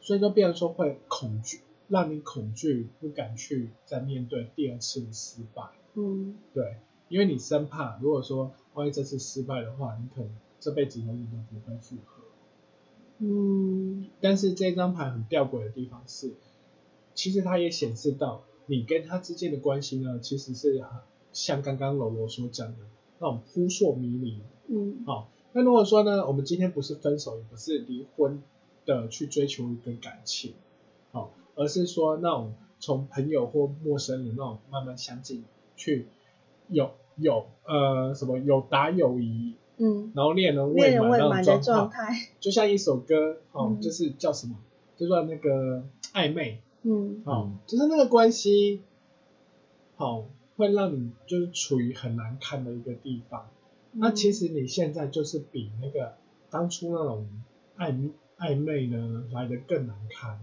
[0.00, 5.64] 所以就变成说会恐惧，让你恐惧不敢去再面对第二次的失败。
[5.94, 12.13] 嗯对，因为你生怕，如果说万一这次失败的话，你可能这辈子永远都不会复合。
[13.18, 16.32] 嗯但是这张牌很吊诡的地方是，
[17.14, 21.00] 其实它也显示到你跟他之间的关系呢，其实是很
[21.32, 22.78] 像刚刚柔柔所讲的
[23.18, 24.40] 那种扑朔迷离。
[24.66, 28.42] 嗯好、那如果说呢，我们今天不是分手，也不是离婚
[28.86, 30.54] 的去追求一个感情，
[31.12, 35.44] 好、而是说那种从朋友或陌生人那种慢慢相近，
[35.76, 36.06] 去
[36.68, 43.80] 有有呃什么有打有疑，嗯，然后恋人未满那状态，就像一首歌哦，嗯。
[43.80, 44.56] 就是叫什么，
[44.96, 46.60] 就叫那个暧昧。
[46.82, 47.22] 嗯。
[47.24, 48.82] 哦，嗯就是那个关系，
[49.96, 53.48] 好、会让你就是处于很难看的一个地方。
[53.92, 56.14] 那其实你现在就是比那个
[56.50, 57.28] 当初那种
[57.76, 60.38] 暧暧昧呢来的更难堪，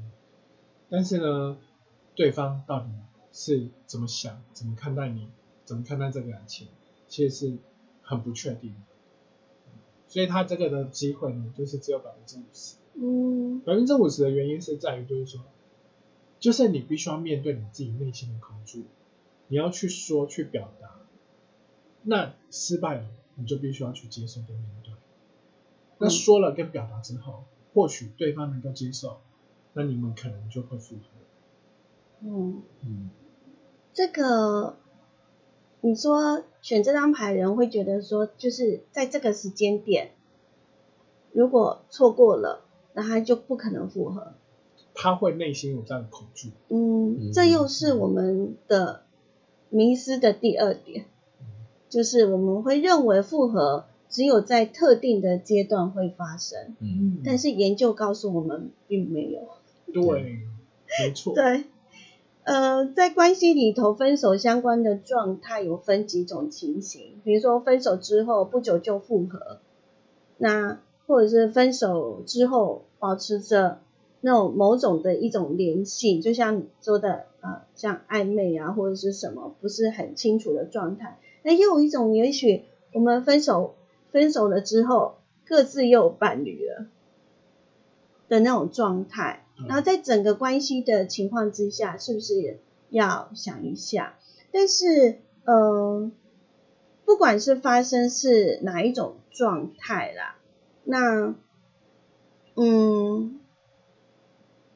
[0.89, 1.57] 但是呢，
[2.15, 2.88] 对方到底
[3.34, 5.27] 是怎么想、怎么看待你、
[5.65, 6.67] 怎么看待这个感情，
[7.07, 7.57] 其实是
[8.01, 8.90] 很不确定的。
[10.12, 12.76] 所以他这个的机会呢，就是只有百分之五十。
[12.95, 15.41] 嗯百分之五十的原因是在于，就是说，
[16.38, 18.84] 就是你必须要面对你自己内心的恐惧，
[19.47, 20.99] 你要去说去表达，
[22.03, 23.05] 那失败了，
[23.36, 24.93] 你就必须要去接受跟面对。
[25.97, 29.22] 那说了跟表达之后，或许对方能够接受，
[29.72, 31.03] 那你们可能就会复合。
[32.20, 33.09] 嗯，嗯，
[33.93, 34.76] 这个
[35.82, 40.11] 你说选这张牌的人会觉得说，就是在这个时间点，
[41.32, 42.61] 如果错过了，
[42.93, 44.34] 那他就不可能复合。
[44.93, 47.34] 他会内心有这样的恐惧，嗯，嗯。
[47.34, 49.03] 这又是我们的
[49.69, 51.05] 迷失的第二点，
[51.89, 59.47] 就是我们会认为复合只有在特定的阶段会发生，嗯，但是研究告诉我们并没有。
[59.93, 60.41] 对，
[60.99, 61.63] 没错，对，
[62.43, 69.59] 呃，在关系里头，分手相关的状态有分几种情形，比如说分手之后不久就复合，
[70.37, 73.79] 那或者是分手之后保持着
[74.21, 81.19] 那种某种的一种联系，就像你说的，呃，像暧昧啊或者是什么不是很清楚的状态。
[81.43, 83.75] 那又有一种，也许我们分手
[84.11, 86.87] 分手了之后，各自又有伴侣了
[88.27, 89.45] 的那种状态。
[89.68, 92.59] 然后在整个关系的情况之下，是不是
[92.89, 94.18] 要想一下？
[94.51, 96.12] 但是，呃，
[97.05, 100.36] 不管是发生是哪一种状态啦，
[100.84, 101.36] 那，
[102.55, 103.39] 嗯，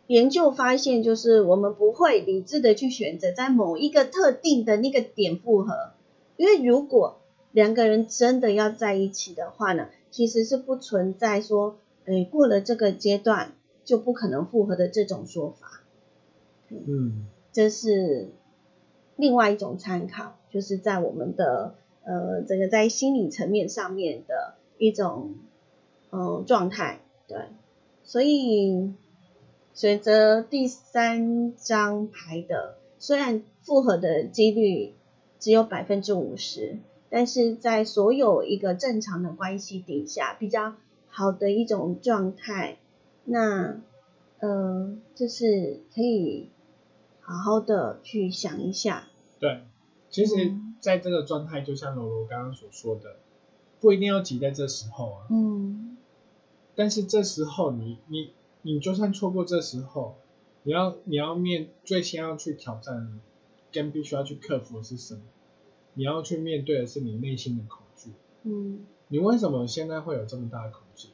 [0.07, 5.91] 研究发现就是我们不会理智的去选择在某一个特定的那个点复合，
[6.37, 7.19] 因为如果
[7.51, 13.53] 两个人真的要在一起的话呢，其实是不存在说，诶，过了这个阶段
[13.85, 15.81] 就不可能复合的这种说法。
[16.69, 18.31] 嗯，这是
[19.15, 25.35] 另外一种参考，就是在我们的呃这个在心理层面上面的一种
[26.09, 27.37] 呃状态，对，
[28.03, 28.93] 所以
[29.73, 34.95] 选择第三张牌的，虽然复合的几率
[35.39, 36.79] 只有百分之五十，
[37.09, 40.75] 但是在所有一个正常的关系底下，比较
[41.07, 42.77] 好的一种状态，
[43.25, 43.81] 那
[44.39, 46.49] 呃就是可以
[47.19, 49.07] 好好的去想一下，
[49.39, 49.63] 对。
[50.09, 53.17] 其实嗯，在这个状态，就像柔柔刚刚所说的，
[53.81, 55.27] 不一定要急在这时候啊。
[55.29, 55.97] 嗯
[56.75, 60.15] 但是这时候你你你就算错过这时候，
[60.63, 63.19] 你要你要面最先要去挑战
[63.71, 65.21] 跟必须要去克服的是什么？
[65.95, 68.11] 你要去面对的是你内心的恐惧。
[68.43, 71.09] 嗯你为什么现在会有这么大的恐惧？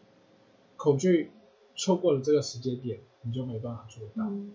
[0.78, 1.32] 恐惧
[1.82, 4.30] 错过了这个时间点，你就没办法做到。
[4.30, 4.52] 嗯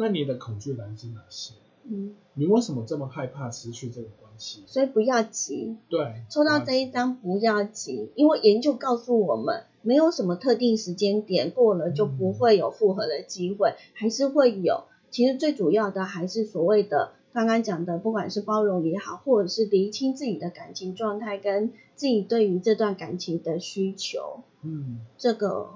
[0.00, 1.54] 那你的恐惧来自哪些？
[1.82, 4.62] 嗯，你为什么这么害怕失去这个关系？
[4.64, 14.84] 所以不要急，对，抽到这一张不要急，因为研究告诉我们，没有什么特定时间点过了就不会有复合的机会，还是会有。
[15.10, 25.70] 其实最主要的还是所谓的刚刚讲的，不管是包容也好，或者是厘清自己的感情状态跟自己对于这段感情的需求，嗯，这个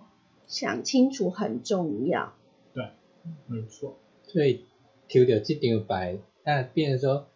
[0.52, 2.34] 想清楚很重要。
[2.74, 2.84] 对，
[3.46, 3.96] 没错，
[4.26, 4.66] 所以
[5.08, 7.26] 抽到这张牌，那变成说，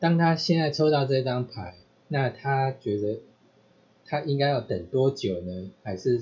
[0.00, 1.76] 当他现在抽到这张牌，
[2.08, 3.20] 那他觉得
[4.04, 5.70] 他应该要等多久呢？
[5.84, 6.20] 还是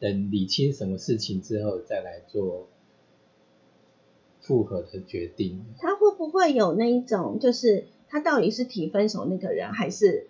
[0.00, 2.68] 等理清什么事情之后再来做
[4.40, 5.64] 复合的决定？
[5.78, 10.26] 他会不会有那一种，就是他到底是提分手那个人，还是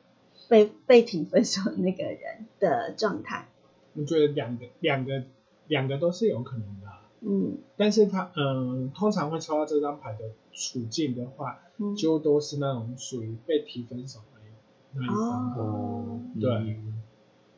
[0.46, 3.48] 被被提分手那个人的状态？
[3.94, 5.24] 我觉得两个两个
[5.68, 6.86] 两个都是有可能的。
[6.86, 7.58] 啊、嗯。
[7.76, 14.52] 但是他嗯，通常会抽到这张牌的处境的话，嗯，就都是那种属于被提分手那一
[14.94, 17.02] 那一方的，哦，对，嗯。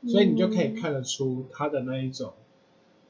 [0.07, 2.33] 所以你就可以嗯，看得出他的那一种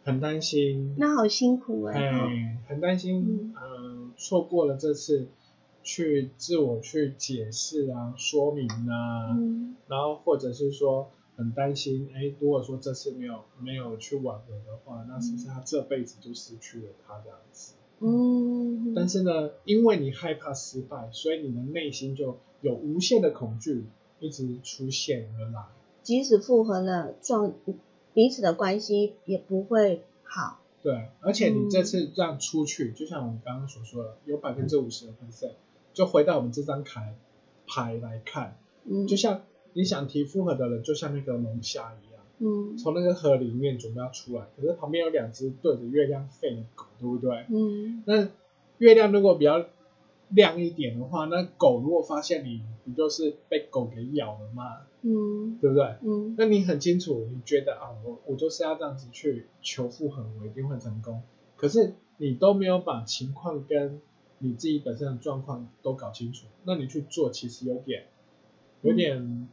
[0.03, 5.29] 很担心，那好辛苦哎、哎，很担心，嗯，错过了这次
[5.83, 9.77] 去自我去解释啊、说明啊，嗯。
[9.89, 17.75] 然后或者是说很担心，哎，如果说这次没有没有去挽回的话，那是不是他这辈子就失去了他这样子？
[18.01, 23.87] 嗯，但是呢，因为你害怕失败，所以你的内心就有无限的恐惧
[24.21, 25.67] 一直出现而来。
[26.03, 27.55] 即使复合了，状
[28.13, 30.61] 彼此的关系也不会好。
[30.83, 35.51] 对，而且你这嗯次这样出去，就像我们刚刚所说的，有百分之五十的分胜，
[35.93, 37.17] 就回到我们这张牌
[37.67, 39.43] 牌来看，嗯，就像
[39.77, 47.45] 你想提复合的人，就像那个龙虾一样，嗯从那个河里面准备要出来，可是旁边有两只对着月亮吠的狗，对不对？
[47.51, 48.29] 嗯那
[48.79, 49.67] 月亮如果比较
[50.31, 54.79] 亮一点的话，那狗如果发现你，不就是被狗给咬了吗？
[55.03, 55.85] 嗯对不对？
[56.03, 61.23] 嗯那你很清楚，你觉得啊，我我就是要这样子去求复合，我一定会成功。
[61.57, 64.01] 可是你都没有把情况跟
[64.39, 68.07] 你自己本身的状况都搞清楚，那你去做其实有点
[68.83, 69.49] 有点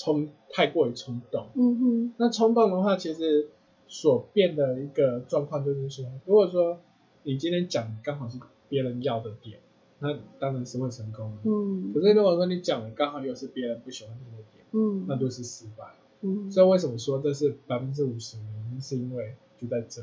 [0.00, 1.48] 冲，太过于冲动。
[1.54, 2.14] 嗯哼。
[2.16, 3.48] 那冲动的话，其实
[3.86, 6.78] 所变的一个状况就是说，如果说
[7.22, 8.38] 你今天讲的刚好是
[8.70, 9.60] 别人要的点，
[9.98, 11.50] 那当然是会成功的。
[11.50, 11.92] 嗯。
[11.92, 15.04] 可是如果说你讲的刚好又是别人不喜欢听的点，嗯。
[15.06, 15.94] 那就是失败。
[16.22, 16.50] 嗯。
[16.50, 20.02] 所以为什么说这是百分之五十的原因，是因为就在这，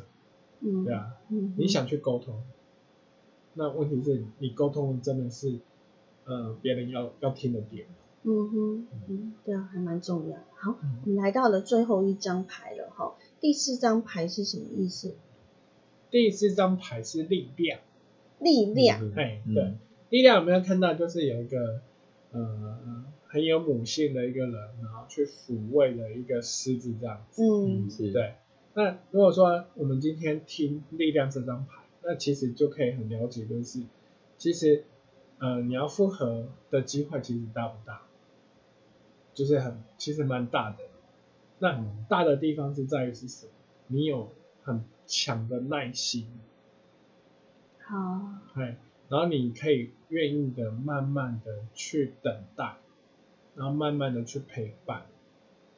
[0.60, 0.86] 嗯。
[0.86, 2.44] 对啊，嗯你想去沟通，
[3.56, 5.60] 那问题是你沟通真的是
[6.26, 7.88] 呃别人要要听的点，
[8.24, 10.38] 嗯哼嗯对啊，还蛮重要。
[10.56, 13.16] 好，嗯我们来到了最后一张牌了哈。
[13.40, 15.16] 第四张牌是什么意思？
[16.10, 17.80] 第四张牌是力量，
[18.40, 19.02] 力量。
[19.02, 19.74] 嗯哎、嗯对，
[20.10, 20.94] 力量有没有看到？
[20.94, 21.82] 就是有一个
[22.32, 27.44] 呃很有母性的一个人，然后去抚慰了一个狮子这样子。
[27.44, 28.36] 嗯是，对，
[28.74, 33.82] 那如果说我们今天听力量这张牌，那其实就可以很了解，就是
[34.38, 34.86] 其实
[35.40, 38.02] 呃你要复合的机会其实大不大？
[39.38, 40.78] 就是很其实蛮大的。
[41.60, 43.52] 那大的地方是在于是什么？
[43.86, 44.32] 你有
[44.64, 46.28] 很强的耐心，
[47.80, 47.96] 好，
[48.56, 48.78] 哎，
[49.10, 52.78] 然后你可以愿意的慢慢的去等待，
[53.56, 55.06] 然后慢慢的去陪伴，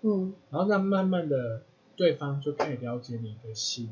[0.02, 1.64] 嗯然后那慢慢的
[1.98, 3.92] 对方就可以了解你的心，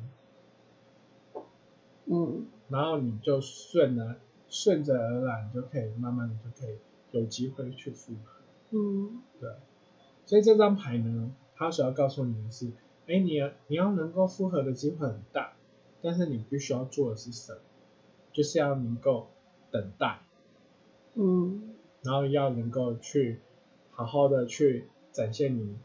[2.05, 4.15] 嗯然后你就顺了
[4.49, 6.77] 顺着而然，就可以慢慢的就可以
[7.11, 8.41] 有机会去复合。
[8.71, 9.21] 嗯。
[9.39, 9.49] 对，
[10.25, 12.71] 所以这张牌呢，它所要告诉你的是，
[13.07, 15.53] 哎，你要你要能够复合的机会很大，
[16.01, 17.59] 但是你必须要做的是什么？
[18.33, 19.27] 就是要能够
[19.71, 20.19] 等待，
[21.15, 21.73] 嗯。
[22.03, 23.41] 然后要能够去
[23.91, 25.75] 好好的去展现你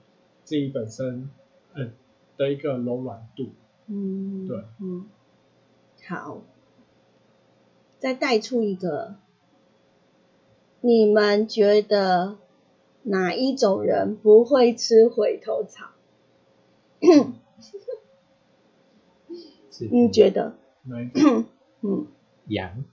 [0.45, 1.31] 自己本身
[1.75, 1.93] 嗯
[2.37, 3.51] 的一个柔软度。
[3.87, 5.09] 嗯，对，嗯，
[6.07, 6.43] 好，
[7.99, 9.17] 再带出一个，
[10.81, 12.37] 你们觉得
[13.05, 15.87] 哪一种人不会吃回头草？
[19.91, 20.55] 你觉得？
[21.83, 22.07] 嗯，
[22.47, 22.85] 羊？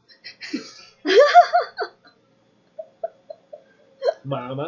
[4.23, 4.65] 马吗？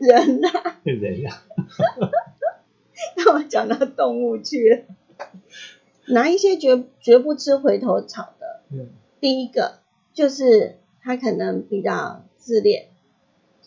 [0.00, 1.42] 人啊，人啊？
[3.16, 4.82] 让我讲到动物去了。
[6.08, 8.60] 哪一些绝绝不吃回头草的？
[8.70, 8.88] 嗯，
[9.20, 9.78] 第一个
[10.12, 12.89] 就是他可能比较自恋，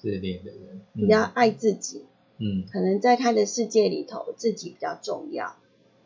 [0.03, 2.03] 自恋的人，比较爱自己，
[2.37, 2.65] 嗯。
[2.69, 5.55] 可能在他的世界里头自己比较重要。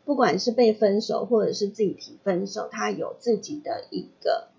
[0.04, 4.50] 不管是被分手或者是自己提分手，他有自己的一个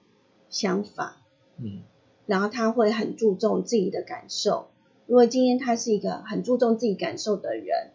[0.49, 1.21] 想法，
[1.55, 1.83] 嗯。
[2.25, 4.67] 然后他会很注重自己的感受。
[5.07, 7.91] 如果今天他是一个很注重自己感受的人，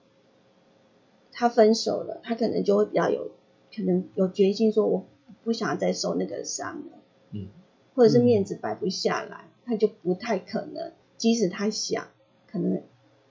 [1.31, 3.33] 他分手了，他可能就会比较有
[3.77, 5.05] 可能有决心说我
[5.45, 6.99] 不想再受那个伤了，
[7.33, 7.49] 嗯。
[7.95, 12.09] 或者是面子摆不下来，他就不太可能，即使他想，
[12.51, 12.83] 可能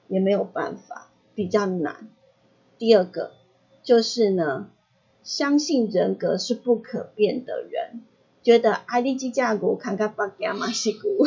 [0.07, 2.07] 也没有办法，比较难。
[2.77, 3.31] 第二个
[3.83, 4.69] 就是呢，
[5.23, 8.01] 相信人格是不可变的人，
[8.41, 11.25] 觉得阿里基架骨看看巴加马西骨，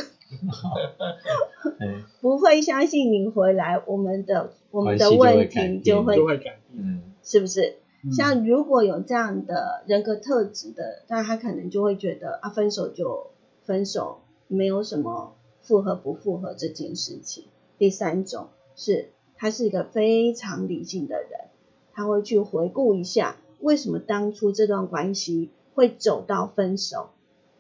[1.79, 6.61] 哎不会相信你回来，我们的我们的问题就会就会改变。
[6.73, 7.77] 嗯是不是？
[8.03, 13.31] 嗯像如果有这样的人格特质的，那他可能就会觉得啊，分手就
[13.65, 15.36] 分手，没有什么
[15.67, 17.45] 复合不复合这件事情。
[17.79, 21.49] 第三种是他是一个非常理性的人，
[21.93, 27.11] 他会去回顾一下为什么当初这段关系会走到分手，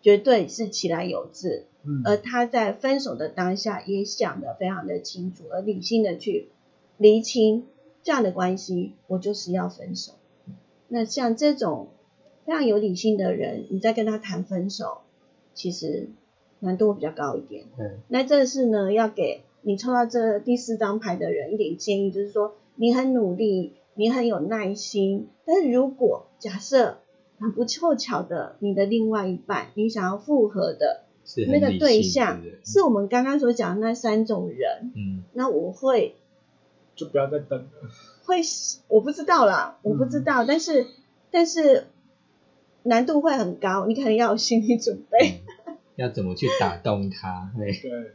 [0.00, 6.48] 绝对是其来有自，嗯而他在分手的当下也想得非常的清楚，而理性的去
[6.96, 7.66] 厘清
[8.02, 10.12] 这样的关系，我就是要分手。
[10.88, 11.88] 那像这种
[12.44, 14.98] 非常有理性的人，你在跟他谈分手，
[15.52, 16.08] 其实
[16.60, 17.64] 难度会比较高一点。
[17.78, 17.98] 嗯。
[18.08, 26.98] 那这是呢，要给你抽到这第四张牌的人一点建议，就是说你很努力，你很有耐心，但是如果假设
[27.38, 31.02] 很不凑巧的，你的另外一半，你想要复合的
[31.48, 35.22] 那个对象是我们刚刚所讲的那三种人，嗯。
[35.32, 36.16] 那我会
[36.94, 37.58] 就不要再等。
[37.58, 37.66] 了。
[38.24, 38.40] 会
[38.88, 40.86] 我不知道啦，我不知道，但是
[41.30, 41.86] 但是
[42.82, 45.54] 难度会很高，你可能要有心理准备，嗯
[45.96, 47.50] 要怎么去打动他？
[47.56, 48.14] 哎对，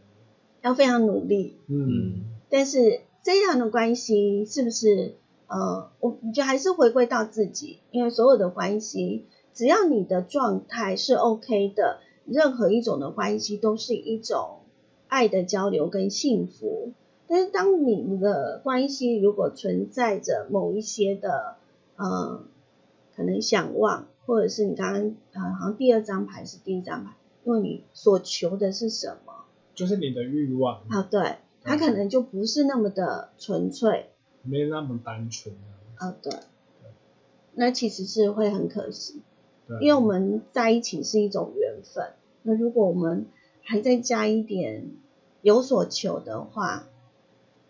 [0.62, 1.58] 要非常努力。
[1.68, 5.16] 嗯，嗯但是这样的关系是不是
[5.48, 14.60] 呃，我觉得还是回归到自己，因为所有的关系只要你的状态是 OK 的，任何一种的关系都是一种
[15.08, 16.94] 爱的交流跟幸福。
[17.28, 21.56] 但是当你们的关系如果存在着某一些的
[21.96, 22.44] 呃
[23.16, 27.12] 可能想望，或者是你刚刚呃好像第二张牌是第一张牌，
[27.44, 29.46] 因为你所求的是什么？
[29.74, 34.12] 就是你的欲望啊，对，他可能就不是那么的纯粹
[34.44, 36.06] 没那么单纯啊。
[36.08, 36.34] 啊，对，
[37.54, 39.22] 那其实是会很可惜，
[39.68, 42.14] 对，因为我们在一起是一种缘分。
[42.44, 43.28] 那如果我们
[43.64, 44.92] 还再加一点
[45.42, 46.88] 有所求的话，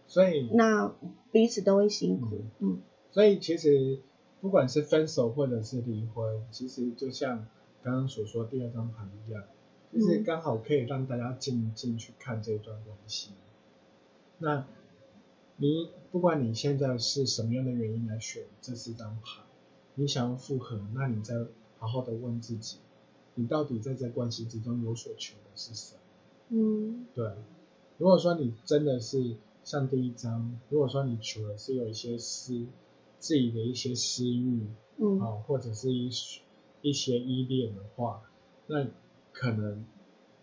[0.07, 0.93] 所以那
[1.31, 2.41] 彼此都会辛苦。
[2.59, 3.99] 嗯所以其实
[4.39, 7.45] 不管是分手或者是离婚，其实就像
[7.83, 9.43] 刚刚所说第二张牌一样，
[9.93, 13.31] 就是嗯刚好可以让大家静静去看这段关系。
[14.39, 14.65] 那
[15.57, 19.43] 你不管你现在是什么样的原因来选这四张牌，
[19.95, 21.35] 你想要复合，那你再
[21.77, 22.77] 好好的问自己，
[23.35, 25.99] 你到底在这关系之中有所求的是什么？
[26.49, 27.31] 嗯对，
[27.97, 32.65] 如果说你真的是像第一章，如果说你求的是有一些私
[33.19, 34.67] 自己的一些私欲
[35.03, 36.11] 嗯啊、或者是一
[36.81, 38.21] 一些依恋的话，
[38.67, 38.87] 那
[39.41, 39.83] 可能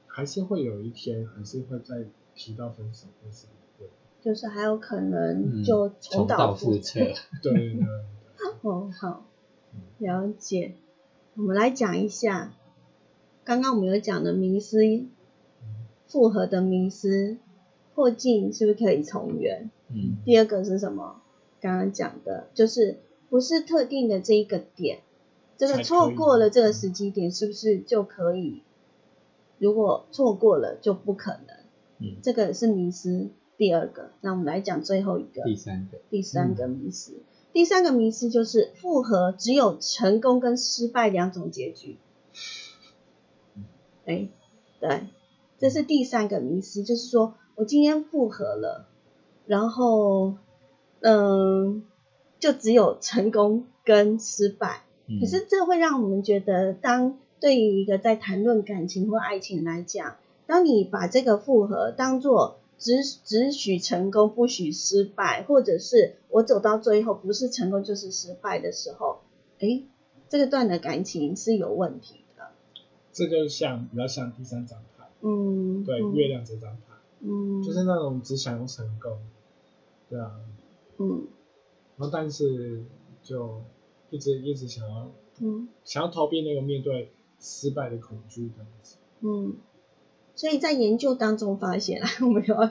[0.08, 3.88] 还是会有一天还是会再提到分手或是离婚。
[4.20, 6.98] 就是还有可能嗯就重蹈蹈覆辙。
[6.98, 7.86] 对对 对，
[8.62, 9.24] 哦，好
[9.72, 10.74] 嗯，了解。
[11.36, 12.52] 我们来讲一下，
[13.44, 14.80] 刚刚我们有讲的迷思，
[16.08, 17.36] 复合的迷思，
[17.94, 19.70] 破镜是不是可以重圆？
[19.90, 21.22] 嗯第二个是什么？
[21.60, 22.98] 刚刚讲的，就是
[23.30, 24.98] 不是特定的这一个点，
[25.56, 28.64] 这个错过了这个时机点，是不是就可以？
[29.58, 31.56] 如果错过了就不可能，
[31.98, 33.28] 嗯，这个是迷失。
[33.56, 37.14] 第二个，那我们来讲最后一个，第三个，第三个迷思。
[37.52, 41.96] 第三个迷失就是复合只有成功跟失败两种结局。
[44.04, 44.28] 哎，
[44.78, 45.08] 对，
[45.58, 48.86] 这是第三个迷失，就是说我今天复合了，
[49.46, 50.34] 然后
[51.00, 51.82] 嗯，
[52.38, 54.84] 就只有成功跟失败。
[55.08, 60.16] 嗯可是这会让我们觉得，当对于一个在谈论感情或爱情来讲，
[60.46, 69.20] 当你把这个复合当做只只许成功不许失败，或者是我走到最后不是成功就是失败的时候，
[69.58, 69.84] 诶，
[70.28, 72.48] 这个段的感情是有问题的。
[73.12, 76.14] 这就像比较像第三张牌，嗯，对，嗯。
[76.14, 79.18] 月亮这张牌，嗯，就是那种只想要成功，
[80.08, 80.40] 对啊，
[80.98, 81.26] 嗯。
[81.96, 82.84] 然后但是
[83.22, 83.60] 就
[84.10, 85.10] 一直一直想要
[85.40, 85.68] 嗯。
[85.84, 87.10] 想要逃避那个面对
[87.40, 88.96] 失败的恐惧这样子。
[89.20, 89.56] 嗯，
[90.34, 92.70] 所以在研究当中发现，来 我们要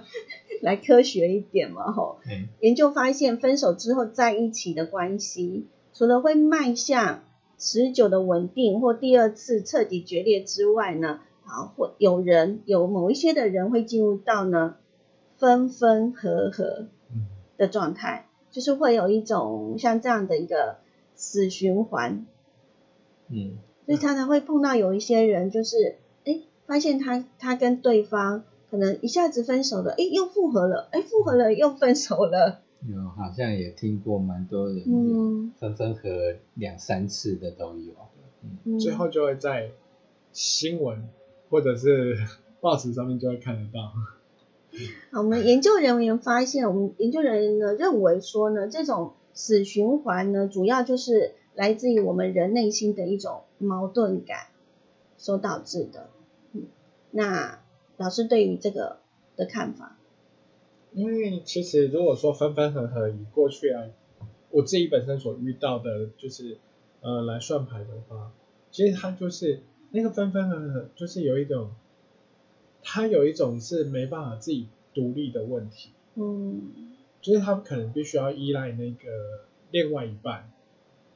[0.62, 2.20] 来科学一点嘛，吼。
[2.26, 7.24] 哎研究发现，分手之后在一起的关系，除了会迈向
[7.58, 14.78] 持久的稳定或第二次彻底决裂之外呢，啊，或有人有某一些的人会进入到呢
[15.38, 17.26] 分分合合嗯，
[17.58, 20.78] 的状态，就是会有一种像这样的一个
[21.16, 22.26] 死循环，
[23.30, 23.58] 嗯
[23.88, 35.54] 所以常常会碰到有一些人，就是哎，发现他他跟对方可能一下子分手了，哎，又复合了，哎，复合了又分手了，有好像也听过蛮多人嗯。
[35.58, 37.94] 分分合两三次的都有。
[38.44, 38.58] 嗯。
[38.66, 39.72] 嗯，最后就会在
[40.34, 41.08] 新闻
[41.50, 42.18] 或者是
[42.60, 43.94] 报纸上面就会看得到。
[45.14, 54.48] 好，我们研究人员发现，我们研究人员呢认为说呢，这种死循环呢，主要就是来自于我们人内心的一种矛盾感
[55.18, 56.10] 所导致的。
[56.54, 56.68] 嗯，
[57.12, 57.60] 那
[57.98, 59.00] 老师对于这个
[59.36, 59.98] 的看法，
[60.94, 63.84] 因为其实如果说分分合合，以过去啊
[64.52, 66.60] 我自己本身所遇到的，就是
[67.02, 68.32] 呃来算牌的话，
[68.72, 71.72] 其实它就是那个分分合合，就是有一种，
[72.84, 76.94] 它有一种是没办法自己独立的问题，嗯。
[77.20, 80.50] 就是他可能必须要依赖那个另外一半，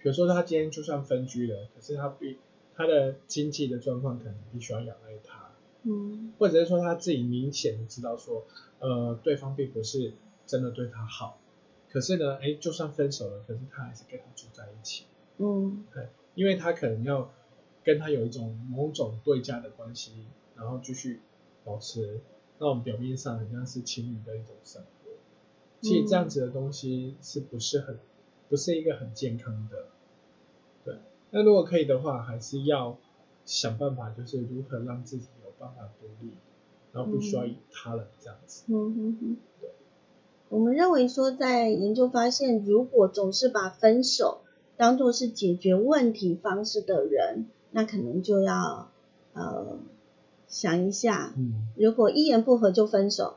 [0.02, 2.38] 比如说他今天就算分居了，可是他必
[2.76, 5.52] 他的经济的状况可能必须要仰赖他，
[5.84, 6.34] 嗯。
[6.40, 8.46] 或者是说他自己明显的知道说，
[8.80, 10.14] 呃，对方并不是
[10.46, 11.40] 真的对他好，
[11.90, 15.06] 可是呢，哎，就算分手了，可是他还是跟他住在一起，
[15.38, 15.86] 嗯。
[15.94, 17.32] 对因为他可能要
[17.84, 21.20] 跟他有一种某种对价的关系，然后继续
[21.66, 22.22] 保持
[22.58, 25.12] 那种表面上很像是情侣的一种生活。
[25.82, 28.00] 其实这样子的东西是不是很，
[28.52, 29.86] 不是一个很健康的，
[30.84, 30.96] 对。
[31.30, 32.98] 那如果可以的话，还是要
[33.46, 36.32] 想办法，就是如何让自己有办法独立，
[36.92, 38.66] 然后不需要依他人这样子。
[38.68, 39.38] 嗯哼哼。
[40.50, 44.42] 我们认为说，在研究发现，如果总是把分手
[44.76, 48.92] 当做是解决问题方式的人，那可能就要
[49.32, 49.80] 呃
[50.50, 53.36] 想一下，嗯如果一言不合就分手，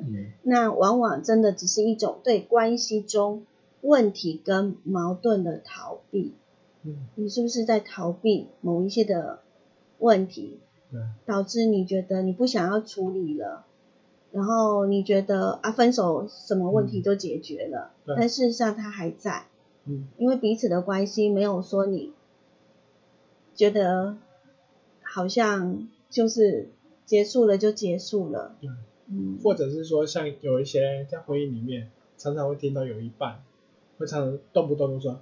[0.00, 3.46] 嗯 那往往真的只是一种对关系中
[3.82, 6.34] 问题跟矛盾的逃避。
[6.84, 9.40] 嗯，你是不是在逃避某一些的
[9.98, 10.60] 问题，
[10.92, 13.64] 对，导致你觉得你不想要处理了，
[14.30, 18.14] 然后你觉得啊分手什么问题都解决了，对。
[18.16, 19.46] 但事实上它还在，
[19.86, 20.06] 嗯。
[20.18, 22.12] 因为彼此的关系没有说你
[23.56, 24.16] 觉得
[25.02, 26.68] 好像就是
[27.04, 28.70] 结束了就结束了，对，
[29.08, 33.42] 嗯，或者是说像有一些在婚姻里面，常常会听到有一半
[33.98, 35.20] 会常常动不动就说，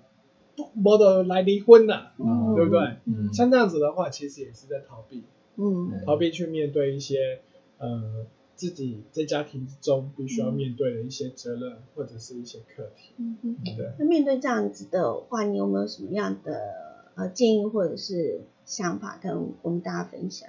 [0.82, 2.96] 不得来离婚了，嗯对不对？
[3.04, 5.24] 嗯像这样子的话，其实也是在逃避，
[5.56, 7.40] 嗯逃避去面对一些
[7.78, 13.12] 呃自己在家庭之中必须要面对的一些责任或者是一些课题。
[13.18, 13.56] 嗯嗯。
[13.76, 16.60] 对，那面对这样子的话，你有没有什么样的
[17.16, 20.48] 呃建议或者是想法跟我们大家分享？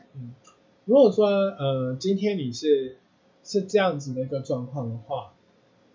[0.85, 2.97] 如果说呃今天你是
[3.43, 5.33] 是这样子的一个状况的话，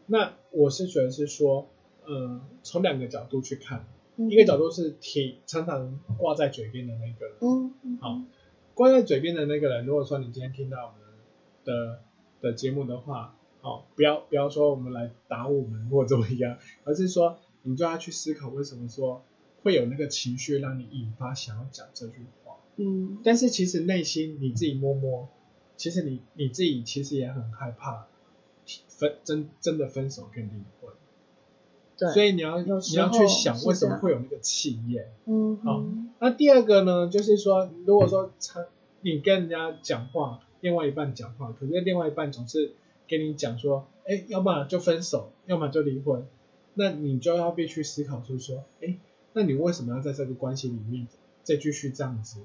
[0.06, 1.66] 那我是觉得是说
[2.12, 3.86] 呃从两个角度去看，
[4.16, 8.22] 一个角度是提常常挂在嘴边的那个人，嗯，嗯，好
[8.74, 11.00] 挂在嘴边的那个人，如果说你今天听到我们
[11.64, 12.02] 的
[12.40, 19.24] 的节目的话，好，不要不要说我们来打我们或怎么样， 而是说你就要去思考为什么说
[19.62, 22.56] 会有那个情绪让你引发想要讲这句话。
[22.76, 23.20] 嗯。
[23.24, 25.28] 但是其实内心你自己摸摸，
[25.76, 28.08] 其实你你自己其实也很害怕
[28.88, 30.92] 分真真的分手跟离婚，
[31.96, 32.80] 对，所以你要你要
[33.10, 35.10] 去想为什么会有那个气焰。
[35.26, 38.66] 嗯好嗯那第二个呢，就是说，如果说他
[39.00, 42.74] 你跟人家讲话，另外一半讲话，可是另外一半总是
[43.08, 46.26] 跟你讲说，哎，要么就分手，要么就离婚，
[46.74, 48.98] 那你就要必须思考就是说，哎，
[49.32, 51.08] 那你为什么要在这个关系里面
[51.42, 52.38] 再继续这样子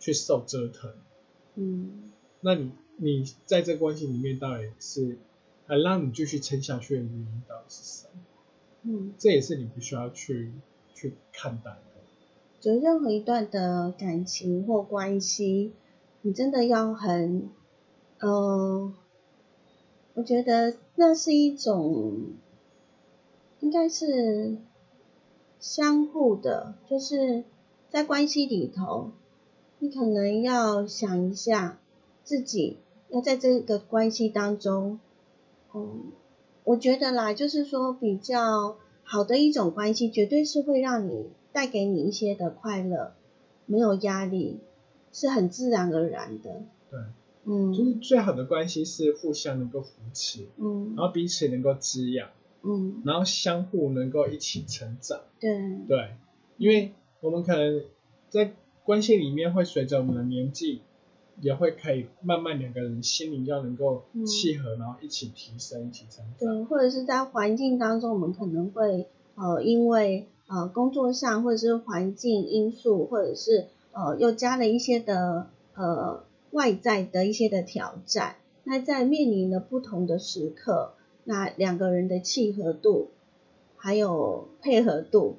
[0.00, 0.90] 去受折腾？
[1.54, 5.18] 嗯那你你在这关系里面到底是
[5.66, 8.20] 还让你继续撑下去的原因到底是什么？
[8.82, 10.52] 嗯，这也是你必须要去
[10.94, 11.78] 去看待的。
[12.60, 15.72] 就任何一段的感情或关系，
[16.20, 17.48] 你真的要很，
[18.20, 18.92] 呃，
[20.14, 22.34] 我觉得那是一种，
[23.58, 24.58] 应该是
[25.58, 27.44] 相互的，就是
[27.88, 29.10] 在关系里头，
[29.80, 31.80] 你可能要想一下
[32.22, 32.78] 自己
[33.08, 35.00] 要在这个关系当中，
[35.74, 36.12] 嗯，
[36.64, 43.14] 我觉得啦，就是说比较好的一种关系，绝对是会让你带给你一些的快乐，
[43.66, 44.60] 没有压力，
[45.12, 46.62] 是很自然而然的。
[46.90, 47.00] 对，
[47.44, 52.28] 嗯，就是最好的关系是互相能够扶持，嗯然后彼此能够滋养，
[52.62, 55.20] 嗯，然后相互能够一起成长。
[55.40, 55.50] 对，
[55.88, 56.10] 对，
[56.58, 57.82] 因为我们可能
[58.28, 58.52] 在
[58.84, 60.82] 关系里面会随着我们的年纪，
[61.40, 66.38] 也会可以慢慢两个人心灵要能够嗯契合，然后一起提升，一起成长。
[66.38, 78.36] 对，或者是在环境当中，我们可能会呃，因为呃工作上或者是环境因素，或者是呃又加了一些的呃外在的一些的挑战。
[78.64, 80.92] 那在面临了不同的时刻，
[81.24, 83.08] 那两个人的契合度
[83.76, 85.38] 还有配合度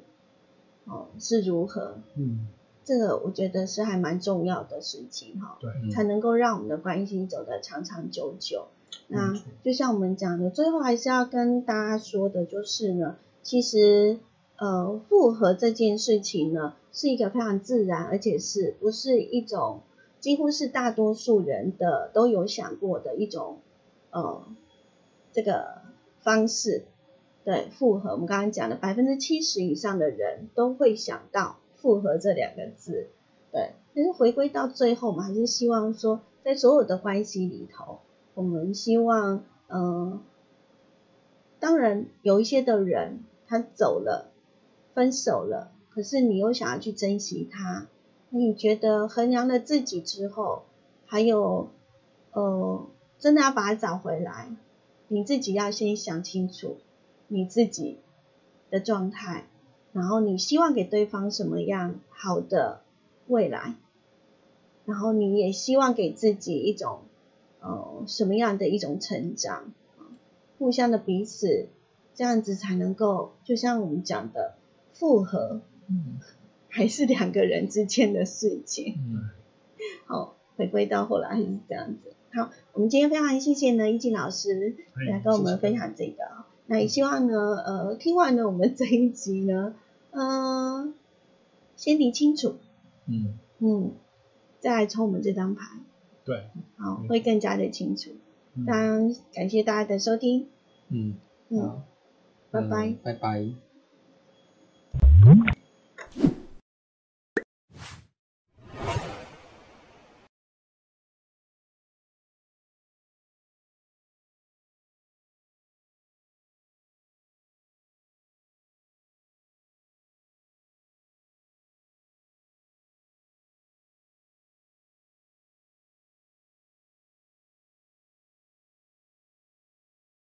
[0.86, 2.00] 哦是如何？
[2.18, 2.48] 嗯，
[2.84, 5.58] 这个我觉得是还蛮重要的事情哈。
[5.60, 8.68] 对，嗯才能够让我们的关系走得长长久久。
[9.08, 14.20] 那就像我们讲的，最后还是要跟大家说的，就是呢，其实
[14.58, 19.82] 呃，复合这件事情呢，是一个非常自然，而且是不是一种
[20.20, 23.60] 几乎是大多数人的都有想过的一种
[24.12, 24.44] 呃
[25.32, 25.82] 这个
[26.22, 26.84] 方式。
[27.46, 33.10] 对复合，我们刚刚讲的百分之七十以上的人都会想到复合这两个字。
[33.52, 38.00] 对，但是回归到最后，我们还是希望说，在所有的关系里头，
[38.36, 40.22] 我们希望，呃，
[41.60, 44.32] 当然有一些的人他走了，
[44.94, 47.88] 分手了，可是你又想要去珍惜他，
[48.30, 50.64] 你觉得衡量了自己之后，
[51.06, 51.68] 还有，
[52.32, 52.88] 呃，
[53.20, 54.56] 真的要把他找回来，
[55.10, 56.78] 你自己要先想清楚
[57.28, 58.00] 你自己
[58.72, 59.48] 的状态，
[59.94, 62.82] 然后你希望给对方什么样好的
[63.28, 63.76] 未来，
[64.86, 67.02] 然后你也希望给自己一种
[67.62, 69.72] 呃什么样的一种成长，
[70.58, 71.68] 互相的彼此，
[72.16, 74.56] 这样子才能够，就像我们讲的
[74.94, 76.20] 复合，嗯
[76.68, 78.96] 还是两个人之间的事情。
[78.98, 79.30] 嗯
[80.08, 82.14] 好，回归到后来还是这样子。
[82.34, 86.24] 好，我们今天非常谢谢呢，易静老师哎来跟我们分享这个。
[86.66, 89.76] 那也希望呢，呃，听完了我们这一集呢，
[90.14, 90.94] 呃，
[91.76, 92.56] 先理清楚，
[93.08, 93.92] 嗯，嗯，
[94.60, 95.66] 再来抽我们这张牌，
[96.24, 98.12] 对，好，嗯会更加的清楚。
[98.56, 98.66] 嗯。
[98.66, 100.48] 当然，感谢大家的收听，
[100.90, 101.16] 嗯，
[101.50, 101.82] 嗯，好，
[102.52, 102.88] 拜拜。
[102.90, 103.50] 嗯拜拜。